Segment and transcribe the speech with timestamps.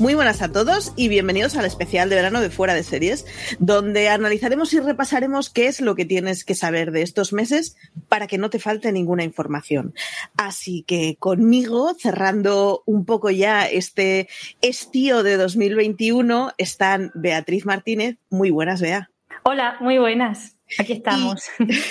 [0.00, 3.26] Muy buenas a todos y bienvenidos al especial de verano de Fuera de Series,
[3.58, 7.76] donde analizaremos y repasaremos qué es lo que tienes que saber de estos meses
[8.08, 9.92] para que no te falte ninguna información.
[10.38, 14.30] Así que conmigo, cerrando un poco ya este
[14.62, 18.16] estío de 2021, están Beatriz Martínez.
[18.30, 19.10] Muy buenas, Bea.
[19.42, 20.56] Hola, muy buenas.
[20.78, 21.42] Aquí estamos.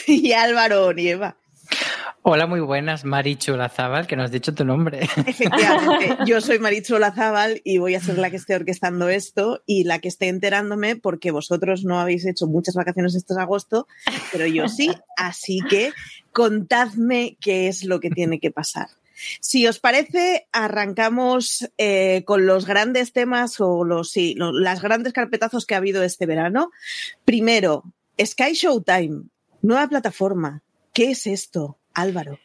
[0.07, 1.37] Y, y Álvaro Nieva.
[2.21, 4.99] Hola, muy buenas, Marichu Olazábal, que no has dicho tu nombre.
[5.25, 9.85] Efectivamente, yo soy Marichu Olazábal y voy a ser la que esté orquestando esto y
[9.85, 13.87] la que esté enterándome porque vosotros no habéis hecho muchas vacaciones este agosto,
[14.33, 15.93] pero yo sí, así que
[16.33, 18.89] contadme qué es lo que tiene que pasar.
[19.39, 25.13] Si os parece, arrancamos eh, con los grandes temas o los, sí, los, las grandes
[25.13, 26.71] carpetazos que ha habido este verano.
[27.23, 27.85] Primero,
[28.21, 29.23] Sky Showtime,
[29.61, 30.63] nueva plataforma.
[30.93, 31.78] ¿Qué es esto?
[31.93, 32.39] Álvaro.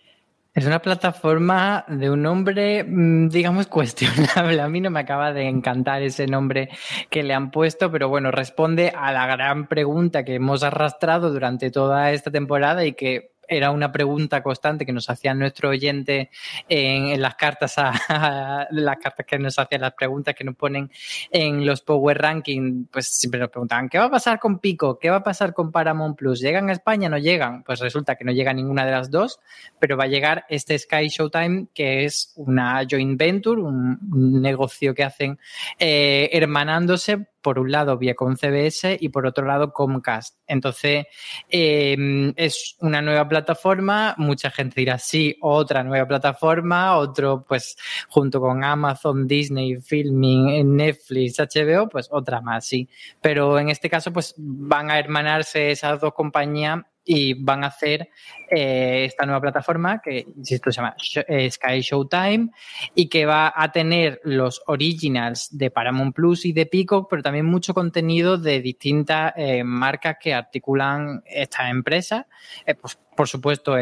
[0.55, 4.61] Es una plataforma de un nombre, mm, digamos, cuestionable.
[4.61, 6.69] A mí no me acaba de encantar ese nombre
[7.11, 11.73] que le han puesto, pero bueno, responde a la gran pregunta que hemos arrastrado durante
[11.73, 16.31] toda esta temporada y que era una pregunta constante que nos hacían nuestro oyente
[16.69, 20.91] en, las cartas a, las cartas que nos hacían las preguntas que nos ponen
[21.31, 24.99] en los Power Ranking, pues siempre nos preguntaban ¿qué va a pasar con Pico?
[24.99, 26.41] ¿Qué va a pasar con Paramount Plus?
[26.41, 27.09] ¿Llegan a España?
[27.09, 27.63] ¿No llegan?
[27.63, 29.41] Pues resulta que no llega ninguna de las dos,
[29.79, 34.95] pero va a llegar este Sky Showtime que es una joint venture, un, un negocio
[34.95, 35.39] que hacen
[35.79, 40.39] eh, hermanándose por un lado Viacom CBS y por otro lado Comcast.
[40.47, 41.07] Entonces,
[41.51, 47.77] eh, es una nueva plataforma, mucha gente dirá sí, otra nueva plataforma, otro pues
[48.09, 52.89] junto con Amazon, Disney, Filming, Netflix, HBO, pues otra más, sí.
[53.21, 58.09] Pero en este caso pues van a hermanarse esas dos compañías y van a hacer
[58.51, 60.97] eh, esta nueva plataforma que, insisto, se llama
[61.29, 62.51] eh, Sky Showtime
[62.95, 67.47] y que va a tener los originals de Paramount Plus y de Peacock, pero también
[67.47, 72.27] mucho contenido de distintas eh, marcas que articulan estas empresas.
[72.67, 73.77] Eh, pues, por supuesto,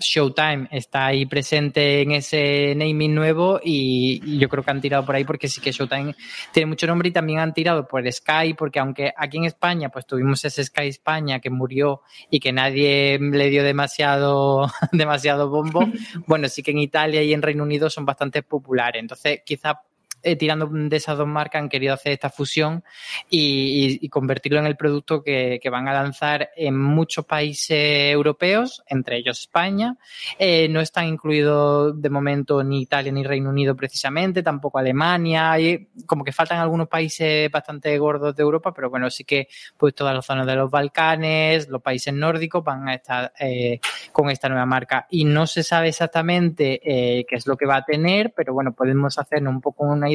[0.00, 5.14] Showtime está ahí presente en ese naming nuevo y, yo creo que han tirado por
[5.14, 6.16] ahí porque sí que Showtime
[6.52, 10.06] tiene mucho nombre y también han tirado por Sky porque aunque aquí en España pues
[10.06, 15.80] tuvimos ese Sky España que murió y que nadie le dio demasiado, demasiado bombo,
[16.26, 19.00] bueno, sí que en Italia y en Reino Unido son bastante populares.
[19.00, 19.82] Entonces, quizá
[20.24, 22.82] eh, tirando de esas dos marcas han querido hacer esta fusión
[23.28, 28.12] y, y, y convertirlo en el producto que, que, van a lanzar en muchos países
[28.12, 29.96] europeos, entre ellos España.
[30.38, 35.58] Eh, no están incluidos de momento ni Italia ni Reino Unido precisamente, tampoco Alemania.
[35.58, 39.94] Y como que faltan algunos países bastante gordos de Europa, pero bueno, sí que pues
[39.94, 43.80] todas las zonas de los Balcanes, los países nórdicos van a estar eh,
[44.12, 45.06] con esta nueva marca.
[45.10, 48.72] Y no se sabe exactamente eh, qué es lo que va a tener, pero bueno,
[48.72, 50.13] podemos hacernos un poco una idea,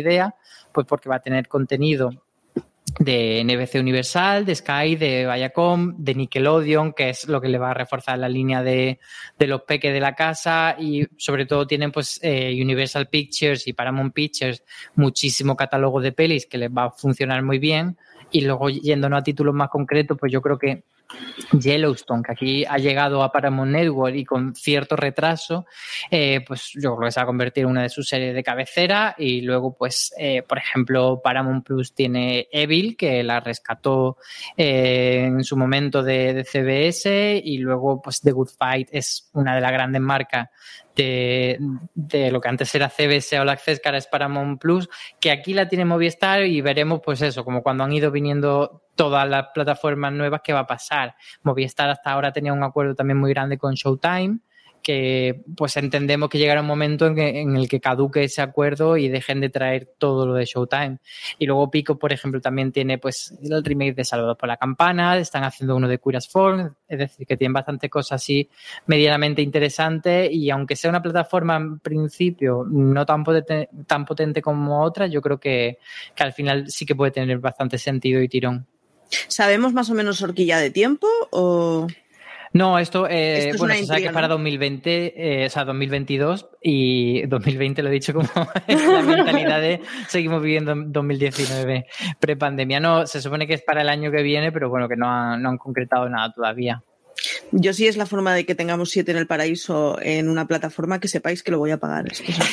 [0.72, 2.12] pues porque va a tener contenido
[2.98, 7.72] de NBC Universal, de Sky, de Viacom, de Nickelodeon, que es lo que le va
[7.72, 9.00] a reforzar la línea de,
[9.38, 10.76] de los peques de la casa.
[10.80, 14.64] Y sobre todo tienen pues eh, Universal Pictures y Paramount Pictures
[14.96, 17.98] muchísimo catálogo de pelis que les va a funcionar muy bien.
[18.32, 20.84] Y luego yéndonos a títulos más concretos pues yo creo que
[21.52, 25.66] Yellowstone, que aquí ha llegado a Paramount Network y con cierto retraso,
[26.12, 28.44] eh, pues yo creo que se va a convertir en una de sus series de
[28.44, 29.16] cabecera.
[29.18, 34.18] Y luego, pues, eh, por ejemplo, Paramount Plus tiene Evil, que la rescató
[34.56, 37.42] eh, en su momento de, de, CBS.
[37.44, 40.50] Y luego, pues, The Good Fight es una de las grandes marcas
[41.00, 45.86] de, lo que antes era CBS All Access, que ahora Plus, que aquí la tiene
[45.86, 50.54] Movistar y veremos pues eso, como cuando han ido viniendo todas las plataformas nuevas, ¿qué
[50.54, 51.16] va a pasar?
[51.44, 54.40] Movistar hasta ahora tenía un acuerdo también muy grande con Showtime
[54.82, 59.42] que pues entendemos que llegará un momento en, el que caduque ese acuerdo y dejen
[59.42, 60.98] de traer todo lo de Showtime.
[61.38, 65.18] Y luego Pico, por ejemplo, también tiene pues el remake de Saludos por la Campana,
[65.18, 68.50] están haciendo uno de Curas Form, es decir, que tienen bastante cosas así
[68.88, 74.84] medianamente interesantes y aunque sea una plataforma en principio no tan potente, tan potente como
[74.84, 75.80] otras, yo creo que,
[76.16, 78.68] que al final sí que puede tener bastante sentido y tirón.
[79.28, 81.88] ¿Sabemos más o menos horquilla de tiempo o...?
[82.54, 87.84] No, esto, eh, bueno, se sabe que para 2020, eh, o sea, 2022 y 2020
[87.84, 88.28] lo he dicho como
[88.68, 91.86] la mentalidad de seguimos viviendo en 2019
[92.20, 92.80] prepandemia.
[92.80, 95.50] No, se supone que es para el año que viene, pero bueno, que no, no
[95.50, 96.84] han concretado nada todavía.
[97.52, 101.00] Yo sí es la forma de que tengamos siete en el paraíso en una plataforma
[101.00, 102.06] que sepáis que lo voy a pagar.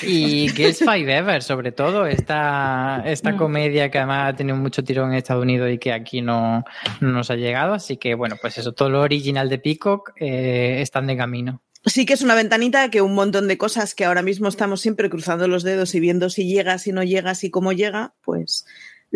[0.02, 3.36] y que es Five Ever, sobre todo, esta, esta mm.
[3.36, 6.64] comedia que además ha tenido mucho tirón en Estados Unidos y que aquí no,
[7.00, 7.74] nos ha llegado.
[7.74, 11.62] Así que, bueno, pues eso, todo lo original de Peacock eh, están de camino.
[11.84, 15.08] Sí que es una ventanita que un montón de cosas que ahora mismo estamos siempre
[15.08, 18.66] cruzando los dedos y viendo si llega, si no llega, si cómo llega, pues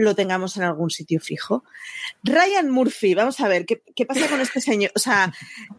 [0.01, 1.65] lo tengamos en algún sitio fijo.
[2.23, 4.91] Ryan Murphy, vamos a ver, ¿qué, pasa con este señor?
[4.95, 5.33] O sea,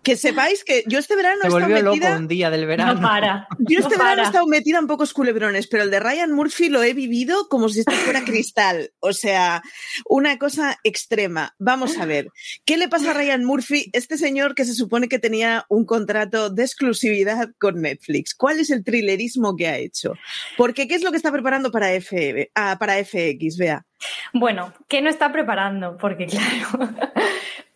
[0.04, 2.18] que sepáis que yo este verano he estado metida...
[2.18, 2.96] un día del verano.
[2.96, 3.48] No para.
[3.60, 6.84] Yo este verano he estado metida en pocos culebrones, pero el de Ryan Murphy lo
[6.84, 8.92] he vivido como si esto fuera cristal.
[9.00, 9.62] O sea,
[10.06, 11.56] una cosa extrema.
[11.60, 12.30] Vamos a ver,
[12.66, 16.50] ¿qué le pasa a Ryan Murphy, este señor que se supone que tenía un contrato
[16.50, 18.36] de exclusividad con Netflix?
[18.36, 20.14] ¿Cuál es el thrillerismo que ha hecho?
[20.58, 23.58] Porque, ¿qué es lo que está preparando para, F, ah, para FX?
[23.58, 23.86] Vea.
[24.34, 25.98] Bueno, ¿qué no está preparando?
[25.98, 26.94] Porque claro,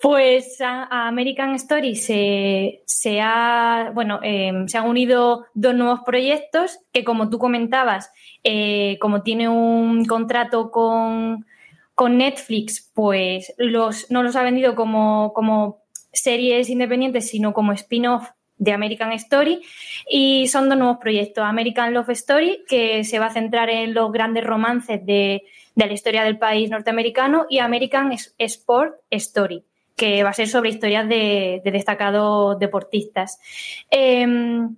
[0.02, 7.04] pues a, American Story se, ha, bueno, em, se han unido dos nuevos proyectos que
[7.04, 8.12] como tú comentabas,
[8.44, 11.46] eh, como tiene un contrato con,
[11.94, 18.30] con Netflix, pues los, no los ha vendido como, como series independientes, sino como spin-off
[18.58, 19.62] de American Story
[20.10, 21.44] y son dos nuevos proyectos.
[21.44, 25.44] American Love Story, que se va a centrar en los grandes romances de
[25.76, 29.64] de la historia del país norteamericano, y American Sport Story,
[29.96, 33.40] que va a ser sobre historias de, destacados deportistas.
[33.92, 34.76] Em,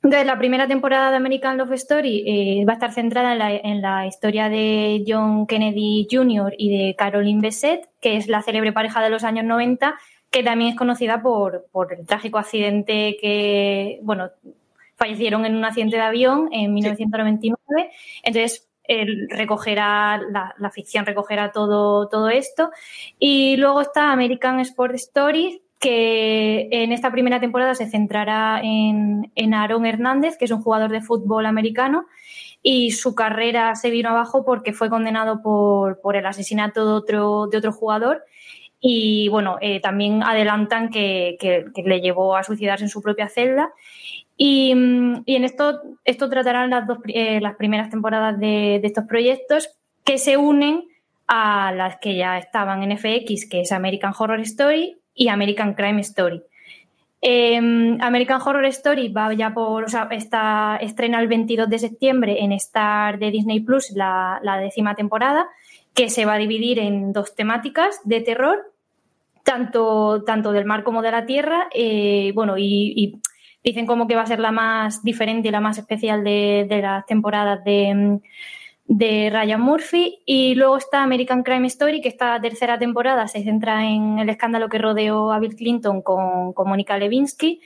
[0.00, 4.06] entonces, la primera temporada de American Love Story eh, va a estar centrada en la,
[4.06, 6.54] historia de John Kennedy Jr.
[6.56, 9.96] y de Caroline Bessette, que es la célebre pareja de los años 90,
[10.30, 14.30] que también es conocida por, por el trágico accidente que, bueno,
[14.96, 17.90] fallecieron en un accidente de avión en 1999.
[18.22, 18.68] Entonces,
[19.28, 22.70] recogerá, la, ficción recogerá todo, todo esto.
[23.18, 29.54] Y luego está American Sport Stories, que en esta primera temporada se centrará en, en
[29.54, 32.06] Aaron Hernández, que es un jugador de fútbol americano,
[32.62, 37.46] y su carrera se vino abajo porque fue condenado por, por el asesinato de otro,
[37.46, 38.24] de otro jugador.
[38.80, 43.70] Y bueno, eh, también adelantan que, que, le llevó a suicidarse en su propia celda.
[44.36, 49.68] Y, en esto, esto tratarán las, dos, eh, las primeras temporadas de, estos proyectos
[50.04, 50.84] que se unen
[51.26, 56.00] a las que ya estaban en FX, que es American Horror Story y American Crime
[56.00, 56.42] Story.
[57.20, 62.36] Em, American Horror Story va ya por, o sea, está, estrena el 22 de septiembre
[62.44, 65.48] en Star de Disney Plus la, décima temporada,
[65.98, 68.72] que se va a dividir en dos temáticas de terror,
[69.42, 73.20] tanto, tanto del mar como de la tierra, eh, bueno, y
[73.62, 77.04] Dicen como que va a ser la más diferente y la más especial de, las
[77.06, 78.20] temporadas de,
[79.30, 80.20] Ryan Murphy.
[80.24, 84.68] Y luego está American Crime Story, que esta tercera temporada se centra en el escándalo
[84.68, 87.60] que rodeó a Bill Clinton con, con Mónica Levinsky.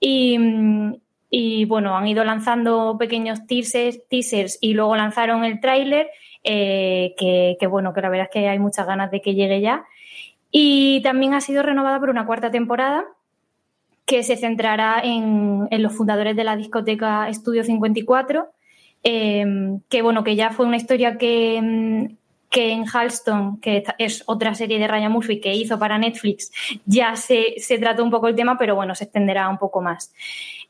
[0.00, 6.08] Y, bueno, han ido lanzando pequeños teasers, teasers y luego lanzaron el tráiler,
[6.48, 9.84] eh, que, bueno, que la verdad es que hay muchas ganas de que llegue ya.
[10.52, 13.04] Y también ha sido renovada por una cuarta temporada
[14.04, 18.46] que se centrará en, los fundadores de la discoteca Estudio 54,
[19.02, 22.16] em, que bueno, que ya fue una historia que, em,
[22.48, 26.52] que en Halston, que es otra serie de Ryan Murphy que hizo para Netflix,
[26.86, 30.12] ya se, se trató un poco el tema, pero bueno, se extenderá un poco más.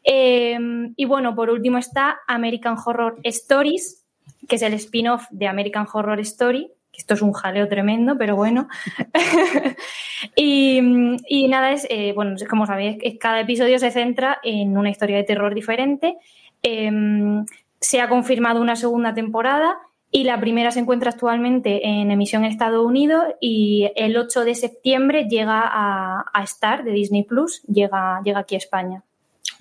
[0.02, 4.05] Em, y bueno, por último está American Horror Stories,
[4.48, 8.68] que es el spin-off de American Horror Story, esto es un jaleo tremendo, pero bueno.
[10.36, 10.80] y,
[11.48, 15.54] nada, es, eh, bueno, como sabéis, cada episodio se centra en una historia de terror
[15.54, 16.16] diferente.
[16.62, 17.44] Em,
[17.80, 19.76] se ha confirmado una segunda temporada
[20.10, 24.54] y la primera se encuentra actualmente en emisión en Estados Unidos y el 8 de
[24.54, 29.04] septiembre llega a, a Star de Disney Plus, llega, llega aquí a España.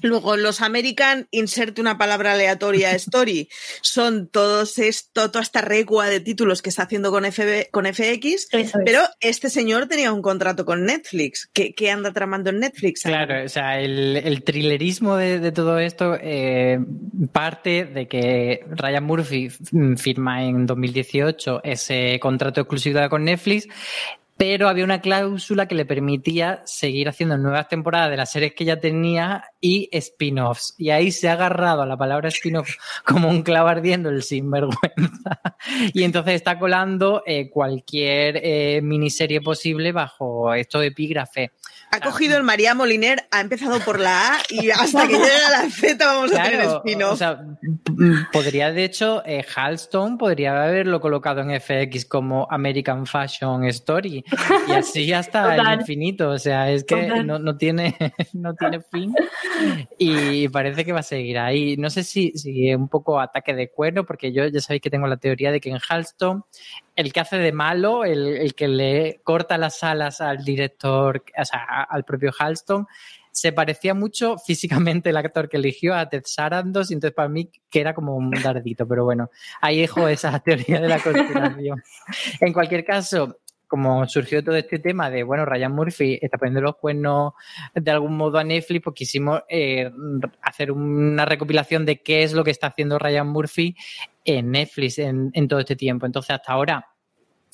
[0.01, 3.49] Luego, los American, inserte una palabra aleatoria story,
[3.81, 8.49] son todos esto, toda esta recua de títulos que está haciendo con, FB, con FX,
[8.83, 11.49] pero este señor tenía un contrato con Netflix.
[11.53, 13.03] ¿Qué, qué anda tramando en Netflix?
[13.03, 16.79] Claro, o sea, el, el thrillerismo de, de, todo esto eh,
[17.31, 19.49] parte de que Ryan Murphy
[19.97, 23.67] firma en 2018 ese contrato exclusivo con Netflix
[24.37, 28.65] pero había una cláusula que le permitía seguir haciendo nuevas temporadas de las series que
[28.65, 30.75] ya tenía y spin-offs.
[30.77, 35.41] Y ahí se ha agarrado a la palabra spin-off como un clavo ardiendo el sinvergüenza.
[35.93, 41.53] Y entonces está colando eh, cualquier eh, miniserie posible bajo esto de epígrafe.
[41.91, 45.63] Ha cogido el María Moliner, ha empezado por la A y hasta que llegue a
[45.63, 47.13] la Z vamos a tener spin-off.
[47.13, 47.39] O sea,
[48.31, 54.23] podría, de hecho, eh, Halston podría haberlo colocado en FX como American Fashion Story
[54.67, 56.29] y así hasta el infinito.
[56.29, 57.95] O sea, es que no, no, tiene,
[58.33, 59.15] no tiene fin
[59.97, 61.77] y parece que va a seguir ahí.
[61.77, 65.07] No sé si, si un poco ataque de cuerno, porque yo ya sabéis que tengo
[65.07, 66.43] la teoría de que en Halston
[66.95, 71.45] el que hace de malo, el, el, que le corta las alas al director, o
[71.45, 72.87] sea, al propio Halston,
[73.35, 77.51] se parecía mucho físicamente el actor que eligió a Ted Sarandos, y entonces para mí
[77.69, 79.29] que era como un dardito, pero bueno,
[79.61, 81.83] ahí dejo esa teoría de la conspiración.
[82.39, 86.75] en cualquier caso, como surgió todo este tema de, bueno, Ryan Murphy está poniendo los
[86.77, 87.33] cuernos
[87.73, 89.91] de algún modo a Netflix, pues quisimos eh,
[90.41, 93.75] hacer una recopilación de qué es lo que está haciendo Ryan Murphy
[94.23, 96.05] en Netflix en, todo este tiempo.
[96.05, 96.87] Entonces, hasta ahora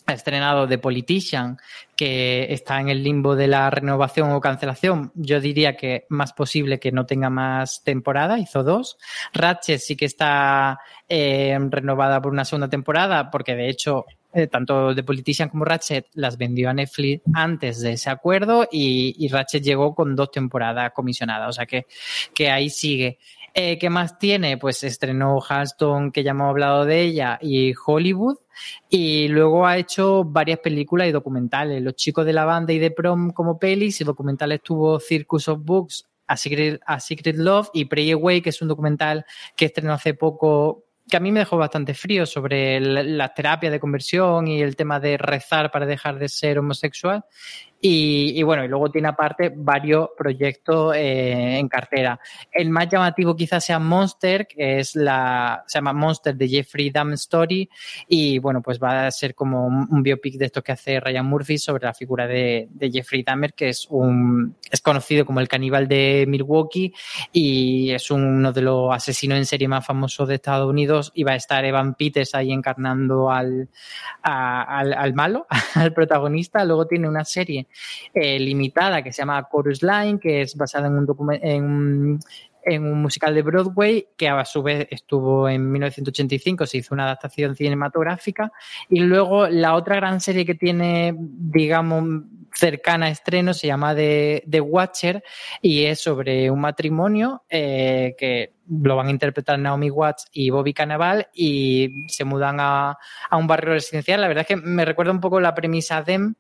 [0.08, 1.58] ha estrenado The Politician,
[1.96, 5.12] que está en el limbo de la renovación o cancelación.
[5.14, 8.98] Yo diría que más posible que no tenga más temporada, hizo dos.
[9.34, 14.96] Ratchet sí que está eh, renovada por una segunda temporada, porque de hecho eh, tanto
[14.96, 19.94] The Politician como Ratchet las vendió a Netflix antes de ese acuerdo y, Ratchet llegó
[19.94, 21.86] con dos temporadas comisionadas, o sea que,
[22.34, 23.18] que ahí sigue.
[23.54, 24.58] Eh, ¿Qué más tiene?
[24.58, 28.38] Pues estrenó Halston, que ya hemos hablado de ella, y Hollywood.
[28.90, 31.82] Y luego ha hecho varias películas y documentales.
[31.82, 35.60] Los chicos de la banda y de prom como pelis y documentales tuvo Circus of
[35.64, 39.26] Books, A Secret, A Secret Love y Pray Away, que es un documental
[39.58, 43.82] que estrenó hace poco que a mí me dejó bastante frío sobre la terapia de
[43.82, 47.26] conversión y el tema de rezar para dejar de ser homosexual.
[47.84, 52.20] Y, y, bueno, y luego tiene aparte varios proyectos eh, en cartera.
[52.52, 57.16] El más llamativo quizás sea Monster, que es la, se llama Monster de Jeffrey Dahmer
[57.16, 57.68] Story.
[58.08, 61.58] Y bueno, pues va a ser como un, biopic de estos que hace Ryan Murphy
[61.58, 65.88] sobre la figura de, de, Jeffrey Dahmer, que es un, es conocido como el caníbal
[65.88, 66.94] de Milwaukee
[67.32, 71.12] y es uno de los asesinos en serie más famosos de Estados Unidos.
[71.16, 73.70] Y va a estar Evan Peters ahí encarnando al,
[74.22, 76.64] al, al malo, al protagonista.
[76.64, 77.68] Luego tiene una serie
[78.14, 82.20] eh, limitada que se llama Chorus Line, que es basada en un,
[82.64, 87.06] en, un musical de Broadway que a su vez estuvo en 1985, se hizo una
[87.06, 88.52] adaptación cinematográfica
[88.90, 92.24] y luego la otra gran serie que tiene, digamos,
[92.54, 95.24] cercana a estreno se llama The, The Watcher
[95.62, 100.74] y es sobre un matrimonio eh, que lo van a interpretar Naomi Watts y Bobby
[100.74, 102.98] Cannavale y se mudan a,
[103.30, 104.22] a un barrio residencial.
[104.22, 106.34] La verdad es que me recuerda un poco la premisa de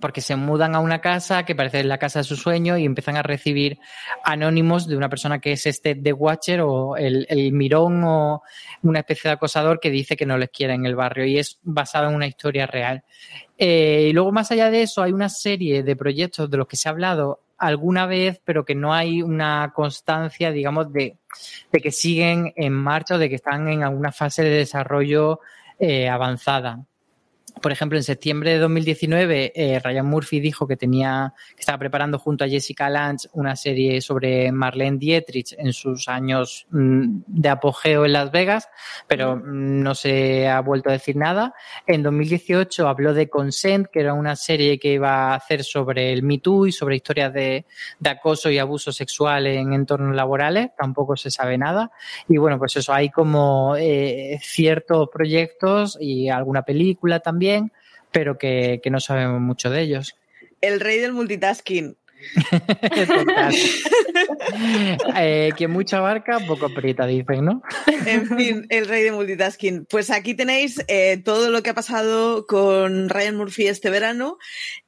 [0.00, 3.16] porque se mudan a una casa que parece la casa de su sueño y empiezan
[3.16, 3.78] a recibir
[4.24, 8.42] anónimos de una persona que es este The Watcher o el, el, mirón o
[8.82, 11.58] una especie de acosador que dice que no les quiere en el barrio y es
[11.62, 13.02] basado en una historia real.
[13.56, 16.76] Eh, y luego, más allá de eso, hay una serie de proyectos de los que
[16.76, 21.16] se ha hablado alguna vez, pero que no hay una constancia, digamos, de,
[21.72, 25.40] de que siguen en marcha o de que están en alguna fase de desarrollo
[25.80, 26.84] eh, avanzada
[27.60, 32.18] por ejemplo, en septiembre de 2019, eh, Ryan Murphy dijo que tenía, que estaba preparando
[32.18, 38.04] junto a Jessica Lange una serie sobre Marlene Dietrich en sus años mm, de apogeo
[38.04, 38.68] en Las Vegas,
[39.06, 41.54] pero mm, no se ha vuelto a decir nada.
[41.86, 46.22] En 2018 habló de Consent, que era una serie que iba a hacer sobre el
[46.22, 47.66] Me Too y sobre historias de,
[47.98, 50.70] de acoso y abuso sexual en entornos laborales.
[50.76, 51.90] Tampoco se sabe nada.
[52.28, 57.47] Y bueno, pues eso, hay como eh, ciertos proyectos y alguna película también
[58.12, 60.16] pero que, que no sabemos mucho de ellos.
[60.60, 61.96] El rey del multitasking.
[65.16, 67.62] eh, que mucha barca, poco aprieta, dicen, ¿no?
[68.06, 69.86] en fin, el rey de multitasking.
[69.88, 74.38] Pues aquí tenéis eh, todo lo que ha pasado con Ryan Murphy este verano.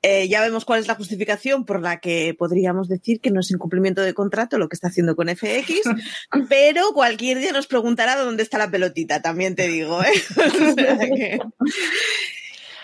[0.03, 3.51] Eh, ya vemos cuál es la justificación por la que podríamos decir que no es
[3.51, 5.83] incumplimiento de contrato lo que está haciendo con FX,
[6.49, 10.03] pero cualquier día nos preguntará dónde está la pelotita, también te digo.
[10.03, 10.13] ¿eh?
[10.37, 11.39] o sea que...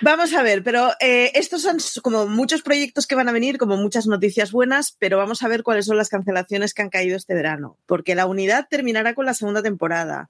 [0.02, 3.78] Vamos a ver, pero eh, estos son como muchos proyectos que van a venir, como
[3.78, 7.32] muchas noticias buenas, pero vamos a ver cuáles son las cancelaciones que han caído este
[7.32, 10.28] verano, porque la unidad terminará con la segunda temporada.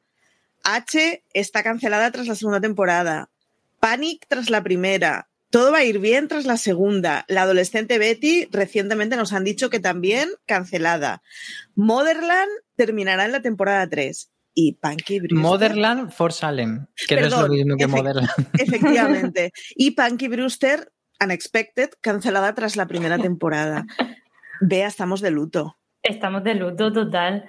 [0.62, 3.28] H está cancelada tras la segunda temporada.
[3.80, 5.28] Panic tras la primera.
[5.50, 7.24] Todo va a ir bien tras la segunda.
[7.28, 11.22] La adolescente Betty recientemente nos han dicho que también cancelada.
[11.74, 15.38] Motherland terminará en la temporada 3 y Punky Brewster.
[15.38, 18.30] Motherland for Salem, que no es lo mismo que Motherland.
[18.58, 19.52] Efectivamente.
[19.76, 20.90] Y Punky Brewster,
[21.22, 23.84] Unexpected, cancelada tras la primera temporada.
[24.62, 25.76] Vea, estamos de luto.
[26.02, 27.48] Estamos de luto total.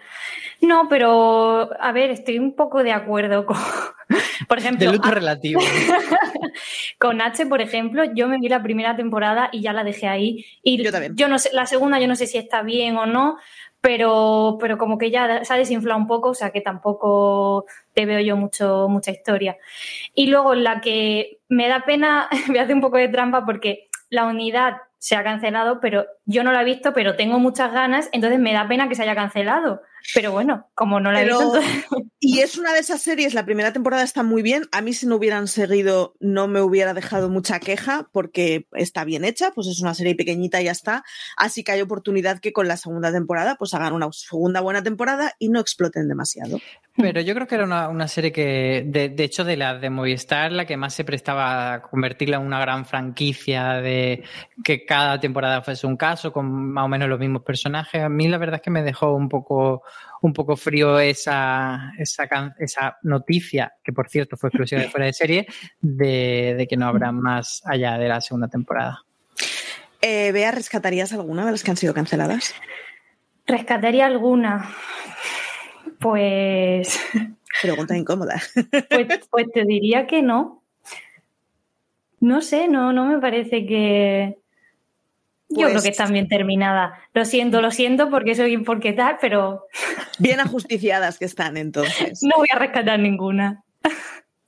[0.62, 3.58] No, pero a ver, estoy un poco de acuerdo con,
[4.50, 5.62] por ejemplo, de luto relativo.
[7.00, 10.46] con H, por ejemplo, yo me vi la primera temporada y ya la dejé ahí.
[10.62, 11.16] Y yo también.
[11.16, 13.38] Yo no sé, la segunda yo no sé si está bien o no,
[13.88, 18.06] pero, pero como que ya se ha desinflado un poco, o sea que tampoco te
[18.06, 19.56] veo yo mucho, mucha historia.
[20.14, 24.26] Y luego la que me da pena, me hace un poco de trampa porque la
[24.26, 28.40] unidad se ha cancelado, pero yo no la he visto, pero tengo muchas ganas, entonces
[28.40, 29.82] me da pena que se haya cancelado.
[30.14, 31.60] Pero bueno, como no la he visto.
[32.20, 34.64] Y es una de esas series, la primera temporada está muy bien.
[34.72, 39.24] A mí, si no hubieran seguido, no me hubiera dejado mucha queja, porque está bien
[39.24, 41.04] hecha, pues es una serie pequeñita y ya está.
[41.36, 45.34] Así que hay oportunidad que con la segunda temporada, pues hagan una segunda buena temporada
[45.40, 46.60] y no exploten demasiado.
[47.00, 50.52] Pero yo creo que era una, serie que, de, de, hecho, de la de Movistar,
[50.52, 54.24] la que más se prestaba a convertirla en una gran franquicia, de
[54.64, 58.02] que cada temporada fuese un caso, con más o menos los mismos personajes.
[58.02, 59.84] A mí la verdad es que me dejó un poco,
[60.22, 62.28] un poco frío esa, esa,
[62.60, 65.48] esa noticia, que por cierto fue exclusiva de fuera de serie,
[65.80, 69.04] de, de que no habrá más allá de la segunda temporada.
[70.02, 72.54] Eh, Bea, ¿rescatarías alguna de las que han sido canceladas?
[73.46, 74.70] Rescataría alguna.
[76.00, 77.00] Pues.
[77.62, 78.42] Pregunta incómoda.
[78.90, 80.64] Pues, pues, te diría que no.
[82.20, 84.38] No sé, no, no me parece que.
[85.50, 87.00] Yo creo que pues están bien terminadas.
[87.14, 89.66] Lo siento, lo siento porque soy porque tal, pero.
[90.20, 92.22] Bien ajusticiadas que están entonces.
[92.22, 93.64] No voy a rescatar ninguna.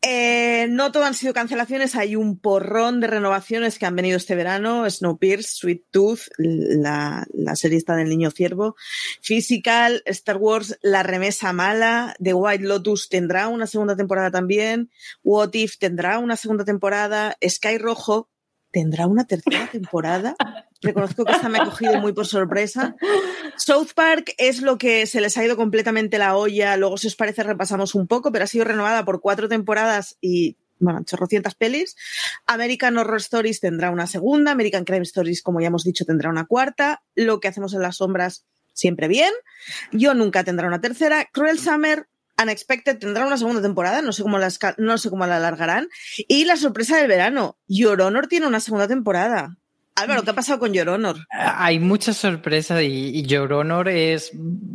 [0.01, 4.35] Eh, no todo han sido cancelaciones, hay un porrón de renovaciones que han venido este
[4.35, 4.89] verano.
[4.89, 8.75] Snowpiercer, Sweet Tooth, la, la serie está del niño ciervo,
[9.21, 14.89] Physical, Star Wars, La remesa mala, The White Lotus tendrá una segunda temporada también,
[15.21, 18.29] What If tendrá una segunda temporada, Sky Rojo
[18.71, 20.35] tendrá una tercera temporada.
[20.81, 22.95] Reconozco que esta me ha cogido muy por sorpresa.
[23.57, 26.77] South Park es lo que se les ha ido completamente la olla.
[26.77, 30.57] Luego, si os parece, repasamos un poco, pero ha sido renovada por cuatro temporadas y,
[30.79, 31.95] bueno, chorrocientas pelis.
[32.45, 34.51] American Horror Stories tendrá una segunda.
[34.51, 37.03] American Crime Stories, como ya hemos dicho, tendrá una cuarta.
[37.15, 39.33] Lo que hacemos en las sombras, siempre bien.
[39.91, 41.27] Yo nunca tendrá una tercera.
[41.33, 42.07] Cruel Summer
[42.41, 45.89] Unexpected tendrá una segunda temporada, no sé cómo la, no sé cómo la alargarán.
[46.27, 49.57] Y la sorpresa del verano, Your Honor tiene una segunda temporada.
[49.99, 51.17] Álvaro, ¿qué ha pasado con Your Honor?
[51.29, 54.31] Hay muchas sorpresas y, Your Honor es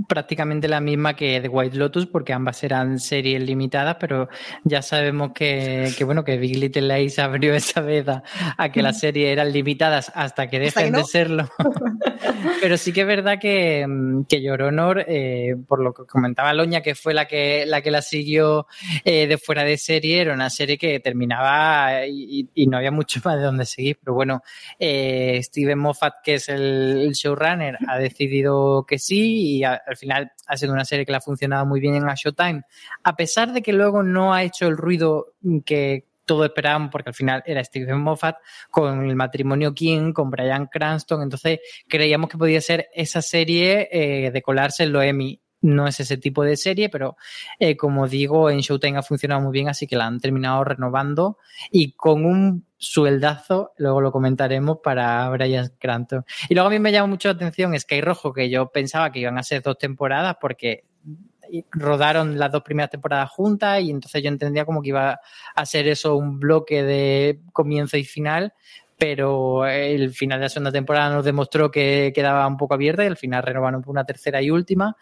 [0.08, 4.28] prácticamente la misma que The White Lotus porque ambas eran series limitadas, pero
[4.64, 8.22] ya sabemos que, bueno, que Big Little Lies abrió esa veda
[8.58, 11.48] a que las series eran limitadas hasta que dejen de serlo.
[12.60, 13.86] pero sí que es verdad que,
[14.28, 17.90] que Your Honor, eh, por lo que comentaba Loña, que fue la que la, que
[17.90, 18.66] la siguió
[19.04, 23.20] eh, de fuera de serie, era una serie que terminaba y, y, no había mucho
[23.24, 24.42] más de dónde seguir, pero bueno,
[24.78, 30.56] eh, Steven Moffat, que es el, showrunner, ha decidido que sí y al final ha
[30.56, 32.62] sido una serie que le ha funcionado muy bien en a Showtime,
[33.02, 37.14] a pesar de que luego no ha hecho el ruido que todos esperábamos, porque al
[37.14, 38.36] final era Steven Moffat,
[38.70, 44.30] con el matrimonio King, con Brian Cranston, entonces creíamos que podía ser esa serie eh,
[44.30, 47.16] de colarse en lo Emmy no es ese tipo de serie, pero
[47.58, 51.38] eh, como digo, en Showtime ha funcionado muy bien, así que la han terminado renovando
[51.70, 56.24] y con un sueldazo, luego lo comentaremos para Brian Cranston.
[56.50, 59.20] Y luego a mí me llama mucho la atención Sky Rojo, que yo pensaba que
[59.20, 60.84] iban a ser dos temporadas porque
[61.72, 65.20] rodaron las dos primeras temporadas juntas y entonces yo entendía como que iba
[65.54, 68.52] a ser eso un bloque de comienzo y final,
[68.98, 73.08] pero el final de la segunda temporada nos demostró que quedaba un poco abierta y
[73.08, 74.96] al final renovaron por una tercera y última.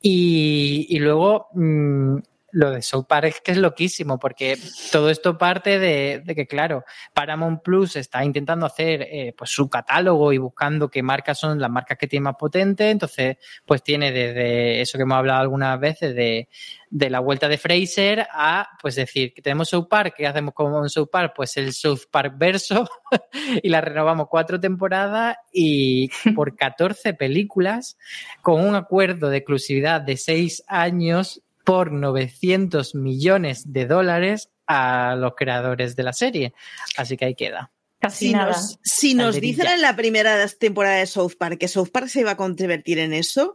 [0.00, 2.18] Y, luego mmm,
[2.50, 4.58] lo de South Park es que es loquísimo, porque
[4.90, 10.32] todo esto parte de, que, claro, Paramount Plus está intentando hacer eh, pues su catálogo
[10.32, 12.90] y buscando qué marcas son las marcas que tiene más potentes.
[12.90, 16.48] Entonces, pues tiene desde eso que hemos hablado algunas veces de,
[16.90, 20.88] de la vuelta de Fraser a, pues decir, que tenemos South Park, ¿qué hacemos con
[20.88, 21.34] South Park?
[21.36, 22.88] Pues el South Park verso
[23.62, 27.98] y la renovamos cuatro temporadas y por 14 películas
[28.40, 35.34] con un acuerdo de exclusividad de seis años por 900 millones de dólares a los
[35.36, 36.54] creadores de la serie.
[36.96, 37.70] Así que ahí queda.
[38.00, 38.52] Casi Si nada.
[38.52, 39.50] nos, si nos Calderilla.
[39.64, 42.98] dicen en la primera temporada de South Park que South Park se iba a convertir
[43.00, 43.54] en eso,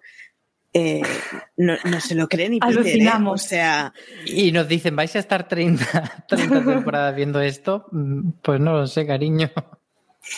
[0.74, 1.02] eh,
[1.58, 2.80] no, no se lo creen ni Peter, ¿eh?
[2.82, 3.44] Alucinamos.
[3.44, 3.94] O sea,
[4.28, 7.86] Y nos dicen, ¿vais a estar 30, 30 temporadas viendo esto?
[7.92, 9.50] Mm, Pues no lo sé, cariño.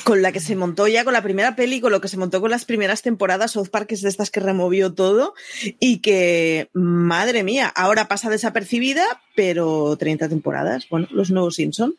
[0.03, 2.41] Con la que se montó ya con la primera peli, con lo que se montó
[2.41, 5.33] con las primeras temporadas, South Park es de estas que removió todo
[5.79, 9.03] y que, madre mía, ahora pasa desapercibida,
[9.35, 11.95] pero 30 temporadas, bueno, los nuevos Simpson.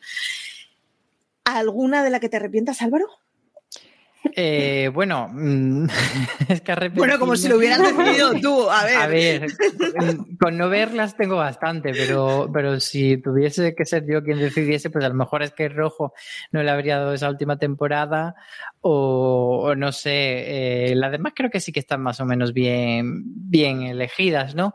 [1.43, 3.07] ¿Alguna de la que te arrepientas, Álvaro?
[4.35, 5.87] Eh, bueno, mm,
[6.49, 8.97] es que Bueno, como si lo hubieras decidido tú, a ver.
[8.97, 9.47] A ver,
[9.97, 14.89] con- con no verlas tengo bastante, pero, pero si tuviese que ser yo quien decidiese,
[14.89, 16.13] pues a lo mejor es que Rojo
[16.51, 18.35] no le habría dado esa última temporada
[18.81, 22.53] o, o no sé, eh, las demás creo que sí que están más o menos
[22.53, 24.73] bien, bien elegidas, ¿no?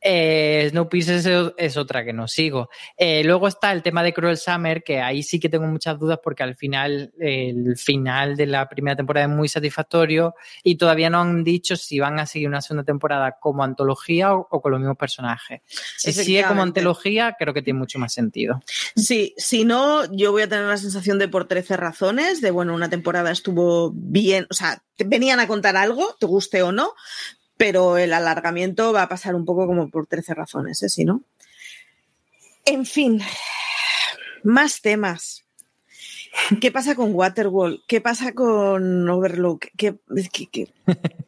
[0.00, 2.68] Eh, Snowpiercer es, es otra que no sigo.
[2.96, 6.18] Eh, luego está el tema de Cruel Summer, que ahí sí que tengo muchas dudas
[6.22, 11.20] porque al final, el final de la primera temporada es muy satisfactorio y todavía no
[11.20, 14.80] han dicho si van a seguir una segunda temporada como antología o, o con los
[14.80, 15.62] mismos personajes.
[15.66, 18.60] Si sigue como antología, creo que tiene mucho más sentido.
[18.96, 22.74] Sí, si no, yo voy a tener la sensación de por 13 razones, de bueno,
[22.74, 26.92] una temporada estuvo bien, o sea, te venían a contar algo, te guste o no,
[27.56, 30.88] pero el alargamiento va a pasar un poco como por 13 razones, ¿eh?
[30.88, 31.22] Si no.
[32.64, 33.20] En fin,
[34.42, 35.44] más temas.
[36.60, 37.80] ¿Qué pasa con Waterworld?
[37.86, 39.66] ¿Qué pasa con Overlook?
[39.76, 39.96] ¿Qué,
[40.32, 40.72] qué- qué?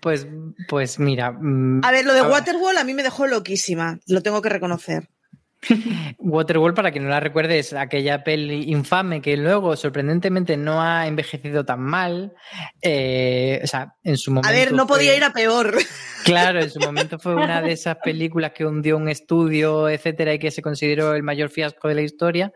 [0.00, 0.26] Pues,
[0.68, 1.32] pues mira.
[1.32, 2.20] mm, A ver, lo de.
[2.20, 5.08] Waterworld a mí me dejó loquísima, lo tengo que reconocer.
[6.18, 11.06] Waterworld, para quien no la recuerde, es aquella peli infame que luego, sorprendentemente, no ha
[11.06, 12.34] envejecido tan mal.
[12.82, 14.48] Eh, o sea, en su momento.
[14.48, 15.76] A ver, no fue- podía ir a peor.
[16.24, 20.38] Claro, en su momento fue una de esas películas que hundió un estudio, etcétera, y
[20.38, 22.52] que se consideró el mayor fiasco de la historia,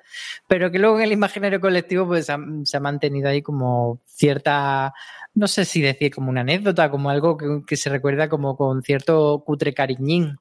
[0.46, 4.92] pero que luego en el imaginario colectivo pues ha- se ha mantenido ahí como cierta,
[5.34, 8.82] no sé si decir como una anécdota, como algo que, que se recuerda como con
[8.82, 10.38] cierto cutre cariñín.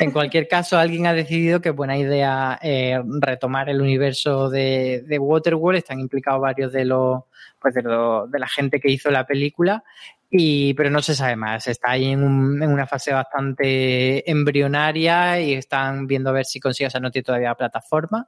[0.00, 5.04] En cualquier caso, alguien ha decidido que es buena idea eh, retomar el universo de,
[5.06, 7.22] de Waterworld, están implicados varios de los
[7.60, 9.84] pues de, lo- de la gente que hizo la película
[10.30, 11.66] y, pero no se sabe más.
[11.68, 16.58] Está ahí en, un- en una fase bastante embrionaria y están viendo a ver si
[16.60, 18.26] consigue, o sea, no tiene todavía plataforma,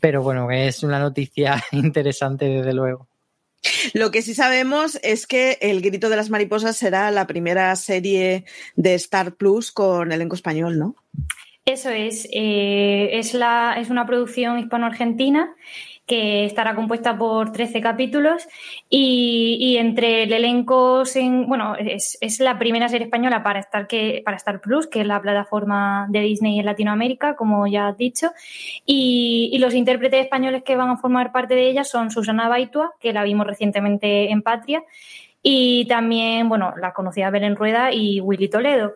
[0.00, 3.06] pero bueno, es una noticia interesante desde luego.
[3.94, 8.44] Lo que sí sabemos es que El Grito de las Mariposas será la primera serie
[8.76, 10.96] de Star Plus con elenco español, ¿no?
[11.64, 15.54] Eso es, eh, es, la, es una producción hispano-argentina
[16.06, 18.46] que estará compuesta por 13 capítulos
[18.90, 24.22] y, entre el elenco, en, bueno, es, es, la primera serie española para Star, que,
[24.24, 28.32] para Plus, que es la plataforma de Disney en Latinoamérica, como ya has dicho,
[28.84, 32.92] y, y los intérpretes españoles que van a formar parte de ella son Susana Baitua,
[33.00, 34.82] que la vimos recientemente en Patria,
[35.40, 38.94] y también, bueno, la conocida Belén Rueda y Willy Toledo.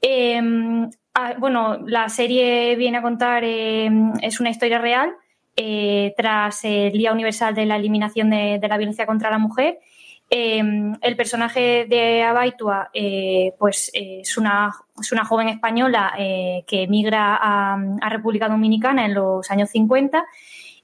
[0.00, 0.40] Eh,
[1.14, 3.90] ah, bueno, la serie viene a contar, eh,
[4.22, 5.14] es una historia real
[5.56, 9.78] eh, tras el Día Universal de la Eliminación de, la Violencia contra la Mujer.
[10.28, 10.62] Eh,
[11.00, 17.38] el personaje de Abaitua eh, pues, es, una, es una joven española eh, que emigra
[17.40, 20.24] a, República Dominicana en los años 50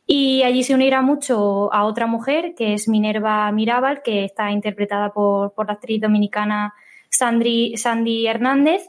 [0.06, 5.12] y allí se unirá mucho a otra mujer que es Minerva Mirabal, que está interpretada
[5.12, 6.74] por, por la actriz dominicana
[7.12, 8.88] Sandri, Sandy Hernández,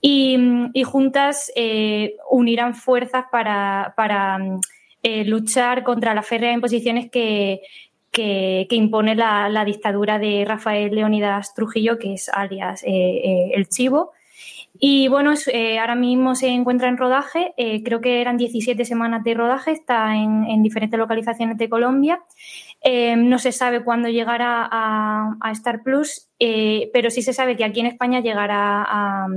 [0.00, 0.36] y,
[0.84, 4.38] juntas eh, unirán fuerzas para, para
[5.02, 7.60] eh, luchar contra las férreas imposiciones que,
[8.12, 14.12] que, impone la, la, dictadura de Rafael Leonidas Trujillo, que es alias eh, el Chivo.
[14.78, 19.22] Y bueno, eh, ahora mismo se encuentra en rodaje, eh, creo que eran 17 semanas
[19.22, 22.22] de rodaje, está en diferentes localizaciones de Colombia.
[22.84, 27.56] Eh, no se sabe cuándo llegará a, a Star Plus, eh, pero sí se sabe
[27.56, 29.28] que aquí en España llegará a,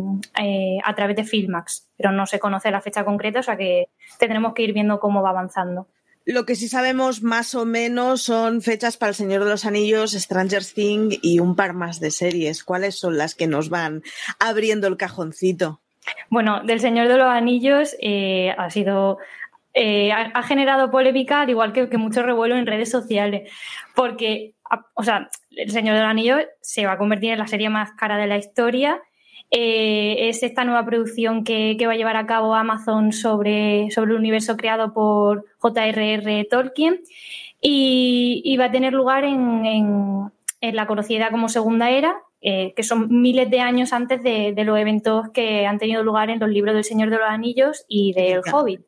[0.42, 3.90] eh, a, través de Filmax, pero no se conoce la fecha concreta, o sea que
[4.18, 5.88] tendremos que ir viendo cómo va avanzando.
[6.26, 10.14] Lo que sí sabemos más o menos son fechas para El Señor de los Anillos,
[10.14, 12.64] Stranger Things y un par más de series.
[12.64, 14.02] ¿Cuáles son las que nos van
[14.40, 15.82] abriendo el cajoncito?
[16.32, 19.20] Bueno, del Señor de los Anillos eh, ha sido
[19.78, 23.52] eh, ha, ha, generado polémica, al igual que, que, mucho revuelo en redes sociales,
[23.94, 24.54] porque,
[24.94, 27.92] o sea, El Señor de los Anillos se va a convertir en la serie más
[27.92, 29.02] cara de la historia.
[29.52, 34.12] Eh, es esta nueva producción que, que, va a llevar a cabo Amazon sobre, sobre
[34.12, 36.48] el universo creado por J.R.R.
[36.50, 37.02] Tolkien
[37.62, 42.74] y, y, va a tener lugar en, en, en la conocida como Segunda Era, eh,
[42.78, 46.40] que son miles de años antes de, de, los eventos que han tenido lugar en
[46.40, 48.82] los libros del Señor de los Anillos y del Hobbit.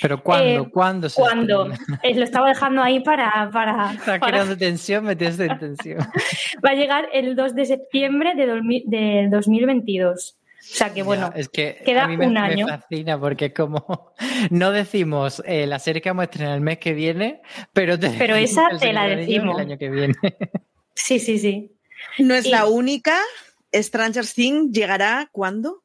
[0.00, 0.62] ¿Pero cuándo?
[0.62, 1.68] Eh, ¿Cuándo se ¿Cuándo?
[2.02, 3.50] Eh, lo estaba dejando ahí para...
[3.52, 5.98] para, Está para- creando tensión, metías en tensión.
[6.64, 10.36] Va a llegar el 2 de septiembre de, 2000 de 2022.
[10.38, 12.66] O sea que bueno, Ya, es que queda a mí me, un me año.
[12.66, 14.14] fascina porque como
[14.50, 17.42] no decimos eh, la serie que vamos a estrenar el mes que viene,
[17.74, 19.56] pero te Pero esa El te la decimos.
[19.60, 20.14] el año que viene.
[20.94, 21.70] sí, sí, sí.
[22.18, 23.18] No es Y- la única.
[23.74, 25.82] Stranger Things llegará ¿cuándo?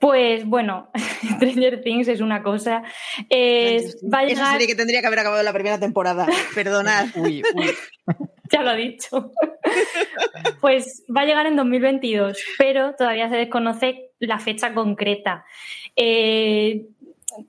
[0.00, 0.90] Pues bueno,
[1.36, 2.82] Stranger Things es una cosa.
[3.28, 6.26] Eh, va a Esa llegar, serie que tendría que haber acabado la primera temporada.
[6.54, 7.08] Perdonad.
[7.16, 7.66] Uy, uy.
[8.50, 9.30] ya lo ha dicho.
[10.62, 15.44] pues va a llegar en 2022, pero todavía se desconoce la fecha concreta.
[15.96, 16.86] Eh,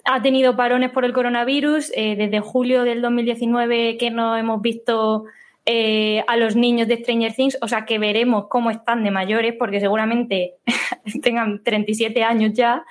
[0.03, 1.89] ha tenido parones por el coronavirus.
[1.95, 5.23] eh, desde julio del 2019 que no hemos visto
[5.65, 9.53] eh, a los niños de Stranger Things, o sea que veremos cómo están de mayores,
[9.57, 10.55] porque seguramente
[11.21, 12.83] tengan 37 años ya.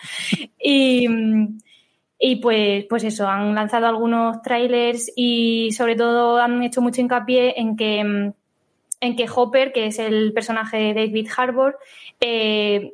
[0.58, 7.58] Y, pues, pues eso, han lanzado algunos trailers y sobre todo han hecho mucho hincapié
[7.58, 11.78] en que, en que Hopper, que es el personaje de David Harbour,
[12.20, 12.92] eh,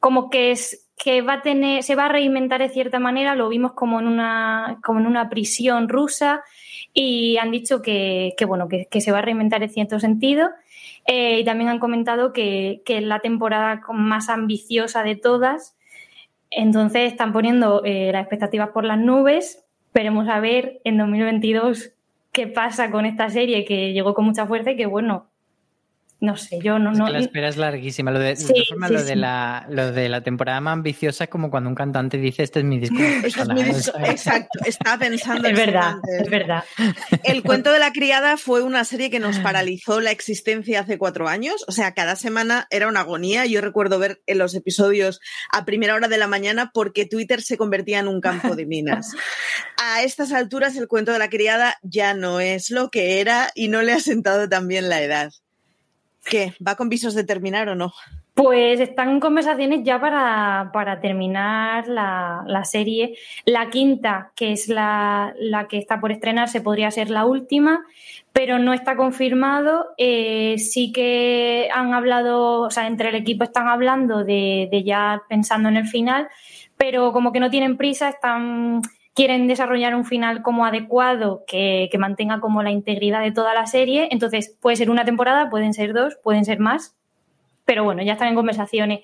[0.00, 3.48] como que es que va a tener, se va a reinventar de cierta manera, lo
[3.48, 6.42] vimos como en una, como en una prisión rusa
[7.00, 10.50] y han dicho que, bueno, que, se va a reinventar en cierto sentido.
[11.06, 15.76] Eh, y también han comentado que, es la temporada más ambiciosa de todas.
[16.50, 19.64] Entonces están poniendo eh, las expectativas por las nubes.
[19.94, 21.92] Veremos a ver en 2022
[22.32, 25.28] qué pasa con esta serie que llegó con mucha fuerza y que bueno,
[26.20, 26.90] no sé, yo no...
[26.90, 28.10] Es no que la espera es larguísima.
[28.10, 31.48] Lo de, Sí, sí, lo, de la, lo de la temporada más ambiciosa es como
[31.48, 32.96] cuando un cantante dice este es mi disco.
[33.24, 33.96] Eso es mi disco.
[34.00, 36.64] Exacto, estaba pensando Es verdad, es verdad.
[37.22, 41.28] El cuento de la criada fue una serie que nos paralizó la existencia hace cuatro
[41.28, 41.64] años.
[41.68, 43.46] O sea, cada semana era una agonía.
[43.46, 45.20] Yo recuerdo ver en los episodios
[45.52, 49.14] a primera hora de la mañana porque Twitter se convertía en un campo de minas.
[49.80, 53.68] A estas alturas, el cuento de la criada ya no es lo que era y
[53.68, 55.30] no le ha sentado tan bien la edad.
[56.28, 56.52] ¿Qué?
[56.66, 57.92] ¿Va con visos de terminar o no?
[58.34, 63.16] Pues están conversaciones ya para, para terminar la, la serie.
[63.44, 67.84] La quinta, que es la, la que está por estrenarse, podría ser la última,
[68.32, 69.86] pero no está confirmado.
[69.96, 75.22] Eh, sí que han hablado, o sea, entre el equipo están hablando de, de ya
[75.28, 76.28] pensando en el final,
[76.76, 78.82] pero como que no tienen prisa, están
[79.18, 83.66] quieren desarrollar un final como adecuado que, que mantenga como la integridad de toda la
[83.66, 84.06] serie.
[84.12, 86.94] Entonces, puede ser una temporada, pueden ser dos, pueden ser más,
[87.64, 89.00] pero bueno, ya están en conversaciones.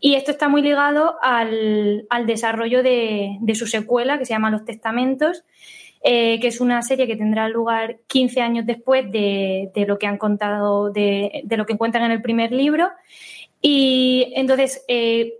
[0.00, 4.50] Y esto está muy ligado al, al desarrollo de, de, su secuela, que se llama
[4.50, 5.44] Los Testamentos,
[6.02, 10.06] eh, que es una serie que tendrá lugar 15 años después de, de lo que
[10.06, 12.88] han contado, de, de, lo que encuentran en el primer libro.
[13.60, 15.34] Y entonces eh,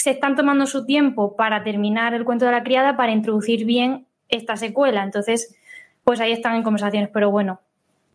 [0.00, 4.06] se están tomando su tiempo para terminar el cuento de la criada, para introducir bien
[4.30, 5.02] esta secuela.
[5.02, 5.54] Entonces,
[6.04, 7.60] pues ahí están en conversaciones, pero bueno,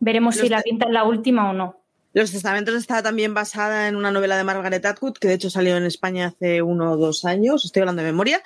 [0.00, 1.80] veremos Los si la pinta es la última o no.
[2.12, 5.76] Los Testamentos está también basada en una novela de Margaret Atwood, que de hecho salió
[5.76, 8.42] en España hace uno o dos años, estoy hablando de memoria.